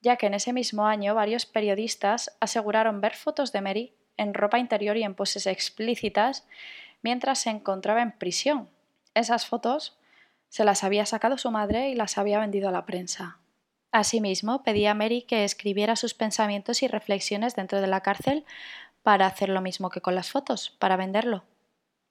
ya 0.00 0.16
que 0.16 0.26
en 0.26 0.34
ese 0.34 0.52
mismo 0.52 0.86
año 0.86 1.14
varios 1.14 1.46
periodistas 1.46 2.36
aseguraron 2.40 3.00
ver 3.00 3.14
fotos 3.14 3.52
de 3.52 3.60
Mary 3.60 3.95
en 4.16 4.34
ropa 4.34 4.58
interior 4.58 4.96
y 4.96 5.02
en 5.02 5.14
poses 5.14 5.46
explícitas 5.46 6.46
mientras 7.02 7.38
se 7.40 7.50
encontraba 7.50 8.02
en 8.02 8.12
prisión. 8.12 8.68
Esas 9.14 9.46
fotos 9.46 9.96
se 10.48 10.64
las 10.64 10.84
había 10.84 11.06
sacado 11.06 11.38
su 11.38 11.50
madre 11.50 11.90
y 11.90 11.94
las 11.94 12.18
había 12.18 12.38
vendido 12.38 12.68
a 12.68 12.72
la 12.72 12.86
prensa. 12.86 13.38
Asimismo, 13.92 14.62
pedía 14.62 14.90
a 14.90 14.94
Mary 14.94 15.22
que 15.22 15.44
escribiera 15.44 15.96
sus 15.96 16.14
pensamientos 16.14 16.82
y 16.82 16.88
reflexiones 16.88 17.56
dentro 17.56 17.80
de 17.80 17.86
la 17.86 18.02
cárcel 18.02 18.44
para 19.02 19.26
hacer 19.26 19.48
lo 19.48 19.60
mismo 19.60 19.88
que 19.88 20.00
con 20.00 20.14
las 20.14 20.30
fotos, 20.30 20.74
para 20.78 20.96
venderlo. 20.96 21.44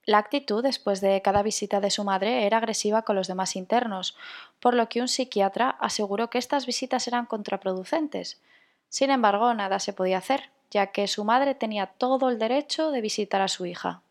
La 0.06 0.20
actitud 0.20 0.64
después 0.64 1.02
de 1.02 1.22
cada 1.22 1.42
visita 1.42 1.82
de 1.82 1.90
su 1.90 2.04
madre 2.04 2.46
era 2.46 2.58
agresiva 2.58 3.02
con 3.02 3.16
los 3.16 3.28
demás 3.28 3.56
internos, 3.56 4.16
por 4.60 4.76
lo 4.76 4.88
que 4.88 5.02
un 5.02 5.08
psiquiatra 5.08 5.72
aseguró 5.80 6.30
que 6.30 6.38
estas 6.38 6.66
visitas 6.66 7.08
eran 7.08 7.26
contraproducentes. 7.26 8.42
Sin 8.88 9.10
embargo, 9.10 9.54
nada 9.54 9.80
se 9.80 9.94
podía 9.94 10.20
hacer, 10.20 10.52
ya 10.76 10.88
que 10.88 11.08
su 11.08 11.24
madre 11.24 11.56
tenía 11.56 11.86
todo 11.86 12.28
el 12.30 12.38
derecho 12.38 12.92
de 12.92 13.00
visitar 13.00 13.42
a 13.42 13.48
su 13.48 13.66
hija. 13.66 14.02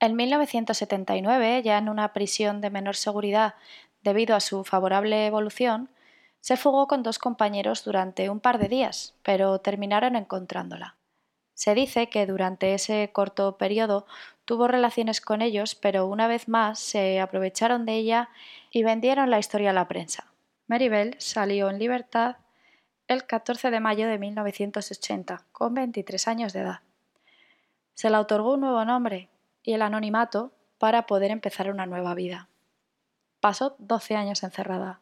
En 0.00 0.16
1979, 0.16 1.62
ya 1.62 1.78
en 1.78 1.88
una 1.88 2.12
prisión 2.12 2.60
de 2.60 2.68
menor 2.68 2.96
seguridad 2.96 3.54
debido 4.02 4.34
a 4.34 4.40
su 4.40 4.64
favorable 4.64 5.24
evolución, 5.24 5.88
se 6.40 6.56
fugó 6.56 6.88
con 6.88 7.04
dos 7.04 7.20
compañeros 7.20 7.84
durante 7.84 8.28
un 8.28 8.40
par 8.40 8.58
de 8.58 8.66
días, 8.66 9.14
pero 9.22 9.60
terminaron 9.60 10.16
encontrándola. 10.16 10.96
Se 11.54 11.76
dice 11.76 12.08
que 12.08 12.26
durante 12.26 12.74
ese 12.74 13.10
corto 13.12 13.56
periodo 13.56 14.04
tuvo 14.44 14.66
relaciones 14.66 15.20
con 15.20 15.42
ellos, 15.42 15.76
pero 15.76 16.06
una 16.06 16.26
vez 16.26 16.48
más 16.48 16.80
se 16.80 17.20
aprovecharon 17.20 17.86
de 17.86 17.94
ella 17.94 18.30
y 18.72 18.82
vendieron 18.82 19.30
la 19.30 19.38
historia 19.38 19.70
a 19.70 19.74
la 19.74 19.86
prensa. 19.86 20.32
Bell 20.66 21.14
salió 21.18 21.70
en 21.70 21.78
libertad 21.78 22.36
el 23.08 23.24
14 23.24 23.70
de 23.70 23.80
mayo 23.80 24.06
de 24.06 24.18
1980, 24.18 25.46
con 25.50 25.72
23 25.72 26.28
años 26.28 26.52
de 26.52 26.60
edad. 26.60 26.80
Se 27.94 28.10
le 28.10 28.18
otorgó 28.18 28.52
un 28.52 28.60
nuevo 28.60 28.84
nombre 28.84 29.30
y 29.62 29.72
el 29.72 29.80
anonimato 29.80 30.52
para 30.76 31.06
poder 31.06 31.30
empezar 31.30 31.70
una 31.70 31.86
nueva 31.86 32.14
vida. 32.14 32.48
Pasó 33.40 33.76
12 33.78 34.14
años 34.14 34.42
encerrada. 34.42 35.00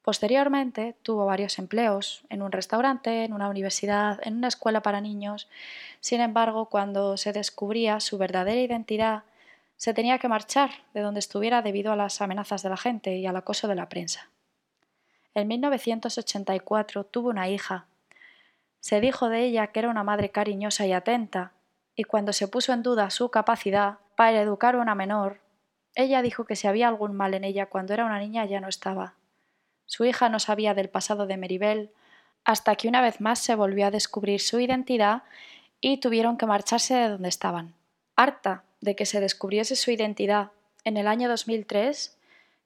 Posteriormente 0.00 0.96
tuvo 1.02 1.26
varios 1.26 1.58
empleos 1.58 2.24
en 2.30 2.40
un 2.40 2.50
restaurante, 2.50 3.24
en 3.24 3.34
una 3.34 3.50
universidad, 3.50 4.18
en 4.26 4.38
una 4.38 4.48
escuela 4.48 4.80
para 4.80 5.02
niños. 5.02 5.50
Sin 6.00 6.22
embargo, 6.22 6.70
cuando 6.70 7.18
se 7.18 7.34
descubría 7.34 8.00
su 8.00 8.16
verdadera 8.16 8.58
identidad, 8.58 9.24
se 9.76 9.92
tenía 9.92 10.18
que 10.18 10.28
marchar 10.28 10.70
de 10.94 11.02
donde 11.02 11.20
estuviera 11.20 11.60
debido 11.60 11.92
a 11.92 11.96
las 11.96 12.22
amenazas 12.22 12.62
de 12.62 12.70
la 12.70 12.78
gente 12.78 13.18
y 13.18 13.26
al 13.26 13.36
acoso 13.36 13.68
de 13.68 13.74
la 13.74 13.90
prensa. 13.90 14.30
En 15.34 15.48
1984 15.48 17.04
tuvo 17.04 17.28
una 17.28 17.48
hija. 17.48 17.86
Se 18.80 19.00
dijo 19.00 19.28
de 19.28 19.44
ella 19.44 19.68
que 19.68 19.80
era 19.80 19.90
una 19.90 20.04
madre 20.04 20.30
cariñosa 20.30 20.86
y 20.86 20.92
atenta, 20.92 21.52
y 21.94 22.04
cuando 22.04 22.32
se 22.32 22.48
puso 22.48 22.72
en 22.72 22.82
duda 22.82 23.10
su 23.10 23.30
capacidad 23.30 23.98
para 24.16 24.40
educar 24.40 24.76
a 24.76 24.80
una 24.80 24.94
menor, 24.94 25.40
ella 25.94 26.22
dijo 26.22 26.44
que 26.44 26.56
si 26.56 26.68
había 26.68 26.88
algún 26.88 27.14
mal 27.14 27.34
en 27.34 27.44
ella 27.44 27.66
cuando 27.66 27.92
era 27.92 28.04
una 28.04 28.20
niña 28.20 28.44
ya 28.44 28.60
no 28.60 28.68
estaba. 28.68 29.14
Su 29.84 30.04
hija 30.04 30.28
no 30.28 30.38
sabía 30.38 30.74
del 30.74 30.88
pasado 30.88 31.26
de 31.26 31.36
Meribel 31.36 31.90
hasta 32.44 32.76
que 32.76 32.88
una 32.88 33.02
vez 33.02 33.20
más 33.20 33.40
se 33.40 33.54
volvió 33.54 33.86
a 33.86 33.90
descubrir 33.90 34.40
su 34.40 34.60
identidad 34.60 35.22
y 35.80 35.98
tuvieron 35.98 36.36
que 36.36 36.46
marcharse 36.46 36.94
de 36.94 37.08
donde 37.08 37.28
estaban. 37.28 37.74
Harta 38.16 38.64
de 38.80 38.94
que 38.94 39.06
se 39.06 39.20
descubriese 39.20 39.76
su 39.76 39.90
identidad 39.90 40.50
en 40.84 40.96
el 40.96 41.08
año 41.08 41.28
2003, 41.28 42.16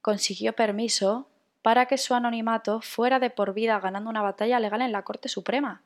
consiguió 0.02 0.52
permiso 0.52 1.26
para 1.62 1.86
que 1.86 1.96
su 1.96 2.14
anonimato 2.14 2.80
fuera 2.80 3.18
de 3.20 3.30
por 3.30 3.54
vida 3.54 3.78
ganando 3.80 4.10
una 4.10 4.22
batalla 4.22 4.60
legal 4.60 4.82
en 4.82 4.92
la 4.92 5.02
Corte 5.02 5.28
Suprema. 5.28 5.82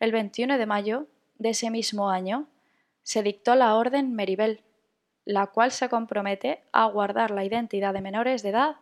El 0.00 0.12
21 0.12 0.58
de 0.58 0.66
mayo 0.66 1.06
de 1.38 1.50
ese 1.50 1.70
mismo 1.70 2.10
año 2.10 2.48
se 3.02 3.22
dictó 3.22 3.54
la 3.54 3.76
Orden 3.76 4.14
Meribel, 4.14 4.60
la 5.24 5.46
cual 5.46 5.70
se 5.70 5.88
compromete 5.88 6.62
a 6.72 6.86
guardar 6.86 7.30
la 7.30 7.44
identidad 7.44 7.94
de 7.94 8.00
menores 8.00 8.42
de 8.42 8.50
edad 8.50 8.76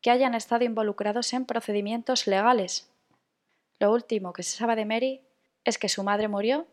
que 0.00 0.10
hayan 0.10 0.34
estado 0.34 0.64
involucrados 0.64 1.32
en 1.34 1.44
procedimientos 1.44 2.26
legales. 2.26 2.90
Lo 3.78 3.92
último 3.92 4.32
que 4.32 4.42
se 4.42 4.56
sabe 4.56 4.76
de 4.76 4.84
Mary 4.84 5.20
es 5.64 5.78
que 5.78 5.88
su 5.88 6.02
madre 6.02 6.28
murió 6.28 6.66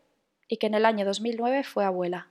y 0.47 0.57
que 0.57 0.67
en 0.67 0.75
el 0.75 0.86
año 0.86 1.05
2009 1.05 1.63
fue 1.63 1.86
abuela. 1.86 2.27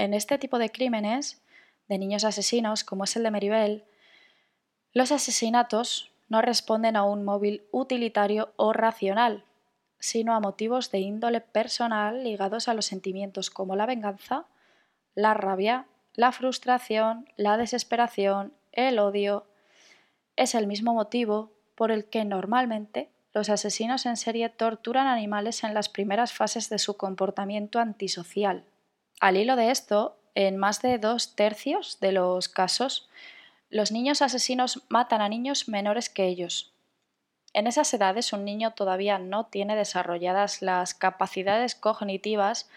En 0.00 0.14
este 0.14 0.38
tipo 0.38 0.58
de 0.58 0.72
crímenes, 0.72 1.42
de 1.86 1.98
niños 1.98 2.24
asesinos, 2.24 2.84
como 2.84 3.04
es 3.04 3.14
el 3.16 3.22
de 3.22 3.30
Meribel, 3.30 3.84
los 4.94 5.12
asesinatos 5.12 6.10
no 6.30 6.40
responden 6.40 6.96
a 6.96 7.02
un 7.02 7.22
móvil 7.22 7.64
utilitario 7.70 8.54
o 8.56 8.72
racional, 8.72 9.44
sino 9.98 10.34
a 10.34 10.40
motivos 10.40 10.90
de 10.90 11.00
índole 11.00 11.42
personal 11.42 12.24
ligados 12.24 12.66
a 12.66 12.72
los 12.72 12.86
sentimientos 12.86 13.50
como 13.50 13.76
la 13.76 13.84
venganza, 13.84 14.46
la 15.14 15.34
rabia, 15.34 15.84
la 16.14 16.32
frustración, 16.32 17.28
la 17.36 17.58
desesperación, 17.58 18.54
el 18.72 18.98
odio. 19.00 19.44
Es 20.34 20.54
el 20.54 20.66
mismo 20.66 20.94
motivo 20.94 21.52
por 21.74 21.90
el 21.90 22.06
que 22.06 22.24
normalmente 22.24 23.10
los 23.34 23.50
asesinos 23.50 24.06
en 24.06 24.16
serie 24.16 24.48
torturan 24.48 25.08
animales 25.08 25.62
en 25.62 25.74
las 25.74 25.90
primeras 25.90 26.32
fases 26.32 26.70
de 26.70 26.78
su 26.78 26.96
comportamiento 26.96 27.80
antisocial. 27.80 28.64
Al 29.20 29.36
hilo 29.36 29.54
de 29.54 29.70
esto, 29.70 30.16
en 30.34 30.56
más 30.56 30.80
de 30.80 30.98
dos 30.98 31.36
tercios 31.36 32.00
de 32.00 32.12
los 32.12 32.48
casos, 32.48 33.08
los 33.68 33.92
niños 33.92 34.22
asesinos 34.22 34.82
matan 34.88 35.20
a 35.20 35.28
niños 35.28 35.68
menores 35.68 36.08
que 36.08 36.26
ellos. 36.26 36.72
En 37.52 37.66
esas 37.66 37.92
edades 37.92 38.32
un 38.32 38.44
niño 38.44 38.72
todavía 38.72 39.18
no 39.18 39.46
tiene 39.46 39.76
desarrolladas 39.76 40.62
las 40.62 40.94
capacidades 40.94 41.74
cognitivas 41.74 42.68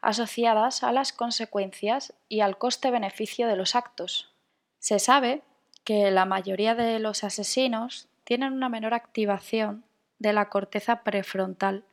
asociadas 0.00 0.82
a 0.84 0.92
las 0.92 1.12
consecuencias 1.12 2.14
y 2.28 2.40
al 2.40 2.56
coste-beneficio 2.56 3.48
de 3.48 3.56
los 3.56 3.74
actos. 3.74 4.30
Se 4.78 4.98
sabe 4.98 5.42
que 5.84 6.10
la 6.10 6.24
mayoría 6.24 6.74
de 6.74 7.00
los 7.00 7.24
asesinos 7.24 8.08
tienen 8.24 8.52
una 8.52 8.68
menor 8.68 8.94
activación 8.94 9.84
de 10.18 10.32
la 10.32 10.48
corteza 10.48 11.02
prefrontal, 11.02 11.84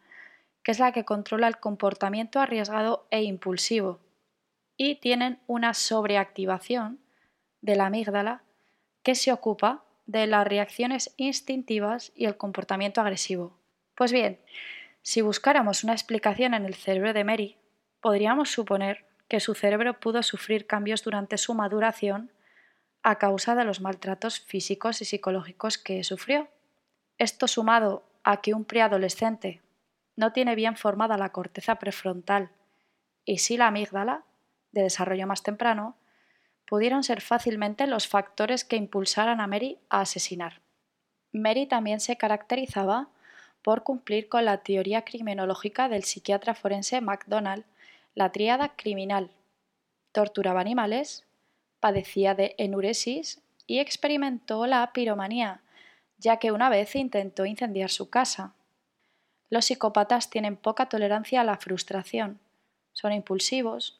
que 0.68 0.72
es 0.72 0.80
la 0.80 0.92
que 0.92 1.06
controla 1.06 1.48
el 1.48 1.60
comportamiento 1.60 2.42
arriesgado 2.42 3.08
e 3.10 3.24
impulsivo, 3.24 4.02
y 4.76 4.96
tienen 4.96 5.40
una 5.48 5.74
sobreactivación 5.74 7.00
de 7.62 7.78
la 7.78 7.86
amígdala 7.86 8.44
que 9.02 9.16
se 9.16 9.32
ocupa 9.32 9.86
de 10.08 10.28
las 10.28 10.46
reacciones 10.46 11.14
instintivas 11.16 12.12
y 12.18 12.26
el 12.26 12.36
comportamiento 12.36 13.00
agresivo. 13.00 13.58
Pues 13.96 14.12
bien, 14.12 14.42
si 15.04 15.22
buscáramos 15.22 15.86
una 15.86 15.94
explicación 15.94 16.54
en 16.54 16.66
el 16.66 16.76
cerebro 16.76 17.14
de 17.14 17.24
Mary, 17.24 17.56
podríamos 18.02 18.52
suponer 18.52 19.06
que 19.30 19.40
su 19.40 19.56
cerebro 19.56 20.02
pudo 20.02 20.22
sufrir 20.22 20.68
cambios 20.68 21.02
durante 21.02 21.38
su 21.38 21.54
maduración 21.54 22.30
a 23.04 23.20
causa 23.20 23.56
de 23.56 23.64
los 23.64 23.80
maltratos 23.80 24.42
físicos 24.42 25.02
y 25.02 25.06
psicológicos 25.06 25.78
que 25.78 26.04
sufrió. 26.04 26.50
Esto 27.18 27.48
sumado 27.48 28.04
a 28.26 28.42
que 28.42 28.54
un 28.54 28.66
preadolescente 28.66 29.62
no 30.18 30.34
tiene 30.34 30.56
bien 30.56 30.76
formada 30.76 31.18
la 31.18 31.32
corteza 31.32 31.76
prefrontal 31.76 32.50
y 33.24 33.38
sí 33.38 33.56
la 33.56 33.68
amígdala, 33.68 34.24
de 34.74 34.84
desarrollo 34.84 35.28
más 35.28 35.44
temprano, 35.44 35.96
pudieron 36.68 37.04
ser 37.04 37.22
fácilmente 37.22 37.88
los 37.88 38.08
factores 38.08 38.66
que 38.66 38.76
impulsaran 38.76 39.40
a 39.40 39.48
Mary 39.48 39.78
a 39.90 40.02
asesinar. 40.02 40.60
Mary 41.32 41.66
también 41.66 42.00
se 42.00 42.18
caracterizaba 42.18 43.08
por 43.62 43.84
cumplir 43.84 44.28
con 44.28 44.46
la 44.46 44.58
teoría 44.58 45.04
criminológica 45.04 45.90
del 45.90 46.04
psiquiatra 46.04 46.54
forense 46.56 47.00
MacDonald, 47.02 47.64
la 48.16 48.32
tríada 48.32 48.76
criminal. 48.76 49.30
Torturaba 50.12 50.62
animales, 50.62 51.26
padecía 51.80 52.34
de 52.34 52.56
enuresis 52.58 53.42
y 53.66 53.80
experimentó 53.80 54.66
la 54.68 54.92
piromanía, 54.94 55.62
ya 56.18 56.38
que 56.38 56.52
una 56.52 56.70
vez 56.70 56.96
intentó 56.96 57.46
incendiar 57.46 57.90
su 57.90 58.10
casa. 58.10 58.54
Los 59.50 59.66
psicópatas 59.66 60.30
tienen 60.30 60.58
poca 60.58 60.90
tolerancia 60.90 61.42
a 61.42 61.44
la 61.44 61.58
frustración, 61.58 62.40
son 62.94 63.14
impulsivos, 63.14 64.00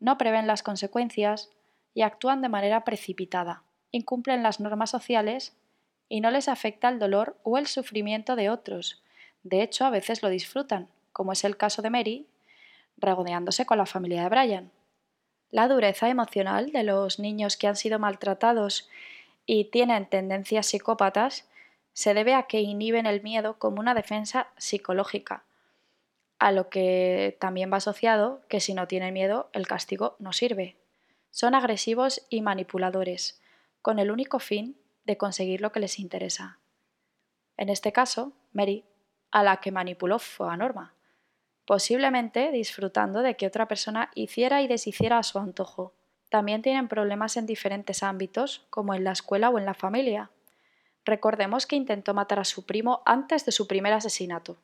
no 0.00 0.16
prevén 0.16 0.46
las 0.46 0.62
consecuencias 0.62 1.50
y 1.94 2.02
actúan 2.02 2.42
de 2.42 2.48
manera 2.48 2.84
precipitada, 2.84 3.62
incumplen 3.92 4.42
las 4.42 4.60
normas 4.60 4.90
sociales 4.90 5.54
y 6.08 6.20
no 6.20 6.30
les 6.30 6.48
afecta 6.48 6.88
el 6.88 6.98
dolor 6.98 7.36
o 7.42 7.58
el 7.58 7.66
sufrimiento 7.66 8.36
de 8.36 8.50
otros. 8.50 9.02
De 9.42 9.62
hecho, 9.62 9.84
a 9.84 9.90
veces 9.90 10.22
lo 10.22 10.28
disfrutan, 10.28 10.88
como 11.12 11.32
es 11.32 11.44
el 11.44 11.56
caso 11.56 11.82
de 11.82 11.90
Mary, 11.90 12.26
regodeándose 12.96 13.66
con 13.66 13.78
la 13.78 13.86
familia 13.86 14.22
de 14.22 14.28
Brian. 14.28 14.70
La 15.50 15.68
dureza 15.68 16.08
emocional 16.08 16.72
de 16.72 16.82
los 16.84 17.18
niños 17.18 17.56
que 17.56 17.66
han 17.66 17.76
sido 17.76 17.98
maltratados 17.98 18.88
y 19.46 19.66
tienen 19.66 20.06
tendencias 20.06 20.66
psicópatas 20.66 21.48
se 21.92 22.14
debe 22.14 22.34
a 22.34 22.44
que 22.44 22.60
inhiben 22.60 23.06
el 23.06 23.22
miedo 23.22 23.58
como 23.58 23.80
una 23.80 23.94
defensa 23.94 24.48
psicológica, 24.56 25.44
a 26.38 26.52
lo 26.52 26.70
que 26.70 27.36
también 27.38 27.70
va 27.72 27.76
asociado 27.76 28.40
que 28.48 28.60
si 28.60 28.74
no 28.74 28.88
tienen 28.88 29.12
miedo 29.12 29.50
el 29.52 29.66
castigo 29.66 30.16
no 30.18 30.32
sirve. 30.32 30.76
Son 31.30 31.54
agresivos 31.54 32.26
y 32.28 32.42
manipuladores, 32.42 33.40
con 33.82 33.98
el 33.98 34.10
único 34.10 34.38
fin 34.38 34.76
de 35.04 35.16
conseguir 35.16 35.60
lo 35.60 35.70
que 35.72 35.80
les 35.80 35.98
interesa. 35.98 36.58
En 37.56 37.68
este 37.68 37.92
caso, 37.92 38.32
Mary, 38.52 38.84
a 39.30 39.42
la 39.42 39.58
que 39.58 39.70
manipuló 39.70 40.18
fue 40.18 40.50
a 40.50 40.56
Norma, 40.56 40.94
posiblemente 41.66 42.50
disfrutando 42.50 43.20
de 43.22 43.36
que 43.36 43.46
otra 43.46 43.68
persona 43.68 44.10
hiciera 44.14 44.62
y 44.62 44.66
deshiciera 44.66 45.18
a 45.18 45.22
su 45.22 45.38
antojo. 45.38 45.92
También 46.30 46.62
tienen 46.62 46.88
problemas 46.88 47.36
en 47.36 47.46
diferentes 47.46 48.02
ámbitos, 48.02 48.66
como 48.70 48.94
en 48.94 49.04
la 49.04 49.12
escuela 49.12 49.50
o 49.50 49.58
en 49.58 49.66
la 49.66 49.74
familia. 49.74 50.30
Recordemos 51.10 51.66
que 51.66 51.74
intentó 51.74 52.14
matar 52.14 52.38
a 52.38 52.44
su 52.44 52.64
primo 52.64 53.02
antes 53.04 53.44
de 53.44 53.50
su 53.50 53.66
primer 53.66 53.92
asesinato. 53.92 54.58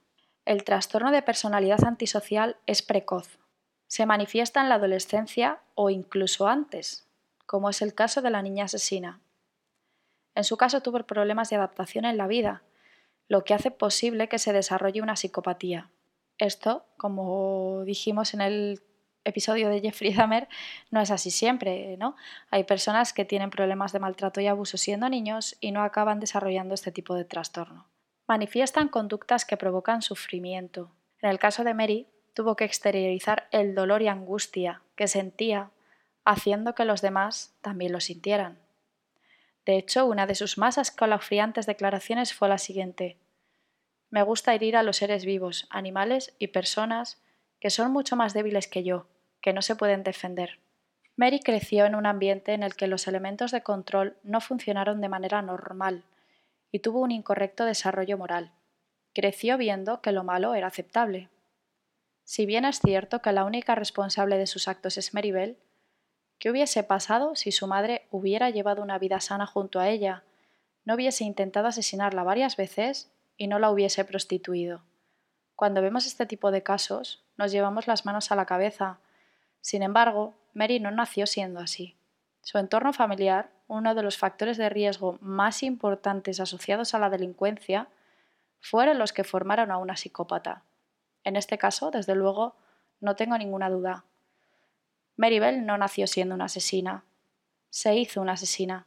El 0.45 0.63
trastorno 0.63 1.11
de 1.11 1.21
personalidad 1.21 1.83
antisocial 1.85 2.57
es 2.67 2.83
precoz. 2.83 3.41
Se 3.89 4.07
manifiesta 4.07 4.61
en 4.61 4.69
la 4.69 4.77
adolescencia 4.77 5.59
o 5.75 5.91
incluso 5.91 6.47
antes, 6.47 7.05
como 7.47 7.69
es 7.69 7.83
el 7.83 7.95
caso 7.95 8.23
de 8.23 8.31
la 8.31 8.43
niña 8.43 8.67
asesina. 8.67 9.19
En 10.37 10.45
su 10.45 10.57
caso 10.57 10.83
tuvo 10.83 11.03
problemas 11.03 11.51
de 11.51 11.57
adaptación 11.57 12.05
en 12.05 12.17
la 12.17 12.29
vida, 12.29 12.63
lo 13.27 13.43
que 13.43 13.53
hace 13.53 13.73
posible 13.73 14.29
que 14.29 14.39
se 14.39 14.53
desarrolle 14.53 15.03
una 15.03 15.17
psicopatía. 15.17 15.91
Esto, 16.39 16.85
como 16.97 17.83
dijimos 17.85 18.35
en 18.35 18.41
el 18.41 18.81
episodio 19.27 19.69
de 19.69 19.81
Jeffrey 19.81 20.15
Dahmer, 20.15 20.49
no 20.91 21.01
es 21.01 21.11
así 21.11 21.31
siempre, 21.31 21.97
¿no? 21.99 22.17
Hay 22.51 22.65
personas 22.65 23.13
que 23.13 23.25
tienen 23.25 23.51
problemas 23.51 23.93
de 23.93 23.99
maltrato 23.99 24.41
y 24.41 24.47
abuso 24.47 24.79
siendo 24.79 25.09
niños 25.09 25.57
y 25.61 25.73
no 25.73 25.83
acaban 25.83 26.21
desarrollando 26.21 26.75
este 26.75 26.93
tipo 26.93 27.15
de 27.15 27.25
trastorno. 27.25 27.87
Manifiestan 28.27 28.89
conductas 28.89 29.45
que 29.45 29.57
provocan 29.57 30.03
sufrimiento. 30.03 30.93
En 31.21 31.31
el 31.31 31.39
caso 31.39 31.65
de 31.65 31.75
Mary, 31.75 32.07
tuvo 32.35 32.57
que 32.57 32.65
exteriorizar 32.65 33.49
el 33.51 33.75
dolor 33.75 34.03
y 34.03 34.09
angustia 34.09 34.83
que 34.95 35.09
sentía, 35.09 35.71
haciendo 36.25 36.75
que 36.75 36.85
los 36.85 37.03
demás 37.03 37.57
también 37.61 37.93
lo 37.93 38.01
sintieran. 38.01 38.59
De 39.65 39.77
hecho, 39.77 40.07
una 40.07 40.27
de 40.27 40.35
sus 40.35 40.59
más 40.59 40.79
escalofriantes 40.79 41.67
declaraciones 41.67 42.33
fue 42.33 42.49
la 42.49 42.59
siguiente. 42.59 43.19
Me 44.11 44.23
gusta 44.23 44.55
herir 44.55 44.77
a 44.77 44.85
los 44.85 44.99
seres 44.99 45.25
vivos, 45.25 45.67
animales 45.71 46.35
y 46.39 46.49
personas 46.49 47.21
que 47.61 47.71
son 47.71 47.91
mucho 47.91 48.17
más 48.17 48.35
débiles 48.35 48.69
que 48.69 48.85
yo, 48.85 49.09
que 49.47 49.53
no 49.53 49.63
se 49.63 49.77
pueden 49.77 50.03
defender. 50.03 50.59
Mary 51.15 51.39
creció 51.39 51.85
en 51.85 51.95
un 51.95 52.05
ambiente 52.05 52.53
en 52.53 52.65
el 52.65 52.75
que 52.75 52.89
los 52.89 53.07
elementos 53.07 53.53
de 53.53 53.63
control 53.63 54.17
no 54.25 54.41
funcionaron 54.41 55.01
de 55.01 55.09
manera 55.09 55.41
normal 55.41 56.03
y 56.73 56.81
tuvo 56.81 56.99
un 56.99 57.13
incorrecto 57.13 57.65
desarrollo 57.65 58.19
moral. 58.19 58.51
Creció 59.15 59.57
viendo 59.57 60.01
que 60.01 60.11
lo 60.11 60.25
malo 60.25 60.55
era 60.55 60.67
aceptable. 60.67 61.29
Si 62.25 62.45
bien 62.45 62.65
es 62.65 62.81
cierto 62.81 63.23
que 63.23 63.31
la 63.31 63.45
única 63.45 63.77
responsable 63.77 64.37
de 64.37 64.49
sus 64.49 64.67
actos 64.67 64.99
es 64.99 65.13
Bell, 65.13 65.57
¿qué 66.41 66.51
hubiese 66.51 66.83
pasado 66.83 67.37
si 67.37 67.53
su 67.53 67.69
madre 67.69 68.09
hubiera 68.11 68.51
llevado 68.51 68.83
una 68.83 68.99
vida 68.99 69.21
sana 69.21 69.47
junto 69.47 69.79
a 69.79 69.89
ella, 69.89 70.25
no 70.85 70.97
hubiese 70.97 71.23
intentado 71.23 71.69
asesinarla 71.69 72.25
varias 72.25 72.57
veces 72.57 73.13
y 73.37 73.47
no 73.47 73.61
la 73.61 73.71
hubiese 73.71 74.05
prostituido? 74.05 74.83
Cuando 75.55 75.83
vemos 75.83 76.05
este 76.05 76.27
tipo 76.27 76.51
de 76.51 76.65
casos, 76.65 77.23
nos 77.37 77.53
llevamos 77.53 77.87
las 77.87 78.05
manos 78.07 78.33
a 78.33 78.35
la 78.35 78.45
cabeza 78.45 78.99
sin 79.67 79.83
embargo, 79.83 80.37
Mary 80.55 80.79
no 80.79 80.93
nació 80.93 81.27
siendo 81.27 81.59
así. 81.59 81.97
Su 82.41 82.57
entorno 82.59 82.93
familiar, 82.93 83.51
uno 83.67 83.97
de 83.97 84.05
los 84.05 84.17
factores 84.17 84.59
de 84.59 84.69
riesgo 84.69 85.19
más 85.21 85.65
importantes 85.65 86.39
asociados 86.39 86.95
a 86.95 87.01
la 87.01 87.11
delincuencia, 87.11 87.89
fueron 88.61 88.97
los 88.97 89.13
que 89.13 89.25
formaron 89.25 89.73
a 89.73 89.79
una 89.79 89.97
psicópata. 89.97 90.63
En 91.25 91.35
este 91.35 91.59
caso, 91.59 91.91
desde 91.91 92.15
luego, 92.15 92.55
no 93.01 93.17
tengo 93.17 93.37
ninguna 93.37 93.69
duda. 93.69 94.05
Mary 95.17 95.41
Bell 95.41 95.67
no 95.67 95.77
nació 95.77 96.07
siendo 96.07 96.37
una 96.37 96.45
asesina, 96.45 97.03
se 97.69 97.97
hizo 97.97 98.21
una 98.21 98.35
asesina. 98.35 98.87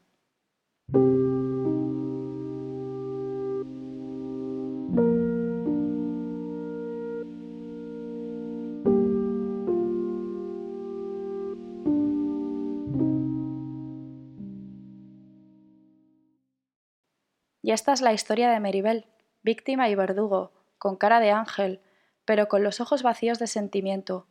Y 17.70 17.72
esta 17.72 17.94
es 17.94 18.02
la 18.02 18.14
historia 18.14 18.50
de 18.50 18.60
Meribel, 18.60 19.06
víctima 19.44 19.90
y 19.90 19.94
verdugo, 19.94 20.52
con 20.80 20.96
cara 20.96 21.20
de 21.20 21.30
ángel, 21.30 21.82
pero 22.26 22.48
con 22.48 22.64
los 22.64 22.82
ojos 22.82 23.04
vacíos 23.04 23.38
de 23.38 23.46
sentimiento, 23.46 24.26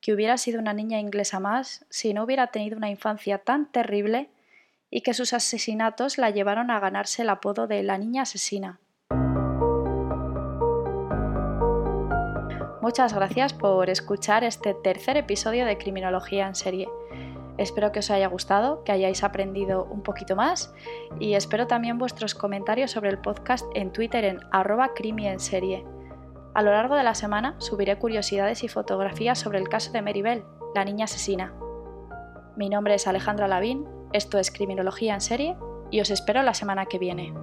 que 0.00 0.12
hubiera 0.12 0.36
sido 0.38 0.58
una 0.58 0.72
niña 0.72 0.98
inglesa 0.98 1.38
más 1.38 1.86
si 1.88 2.12
no 2.12 2.24
hubiera 2.24 2.48
tenido 2.48 2.76
una 2.76 2.90
infancia 2.90 3.38
tan 3.38 3.70
terrible 3.70 4.32
y 4.90 5.02
que 5.02 5.14
sus 5.14 5.32
asesinatos 5.34 6.18
la 6.18 6.30
llevaron 6.30 6.72
a 6.72 6.80
ganarse 6.80 7.22
el 7.22 7.28
apodo 7.28 7.68
de 7.68 7.84
la 7.84 7.96
niña 7.96 8.22
asesina. 8.22 8.80
Muchas 12.82 13.14
gracias 13.14 13.52
por 13.52 13.88
escuchar 13.88 14.42
este 14.42 14.74
tercer 14.74 15.16
episodio 15.16 15.64
de 15.64 15.78
Criminología 15.78 16.48
en 16.48 16.56
serie. 16.56 16.88
Espero 17.60 17.92
que 17.92 17.98
os 17.98 18.10
haya 18.10 18.26
gustado, 18.26 18.84
que 18.84 18.92
hayáis 18.92 19.22
aprendido 19.22 19.84
un 19.84 20.02
poquito 20.02 20.34
más 20.34 20.72
y 21.18 21.34
espero 21.34 21.66
también 21.66 21.98
vuestros 21.98 22.34
comentarios 22.34 22.90
sobre 22.90 23.10
el 23.10 23.18
podcast 23.18 23.66
en 23.74 23.92
Twitter 23.92 24.24
en 24.24 24.40
arroba 24.50 24.92
serie. 25.36 25.84
A 26.54 26.62
lo 26.62 26.70
largo 26.70 26.94
de 26.94 27.02
la 27.02 27.14
semana 27.14 27.56
subiré 27.58 27.98
curiosidades 27.98 28.64
y 28.64 28.68
fotografías 28.68 29.38
sobre 29.38 29.58
el 29.58 29.68
caso 29.68 29.92
de 29.92 30.00
Bell, 30.00 30.42
la 30.74 30.86
niña 30.86 31.04
asesina. 31.04 31.52
Mi 32.56 32.70
nombre 32.70 32.94
es 32.94 33.06
Alejandra 33.06 33.46
Lavín, 33.46 33.86
esto 34.14 34.38
es 34.38 34.50
Criminología 34.50 35.12
en 35.12 35.20
serie 35.20 35.54
y 35.90 36.00
os 36.00 36.08
espero 36.08 36.42
la 36.42 36.54
semana 36.54 36.86
que 36.86 36.98
viene. 36.98 37.34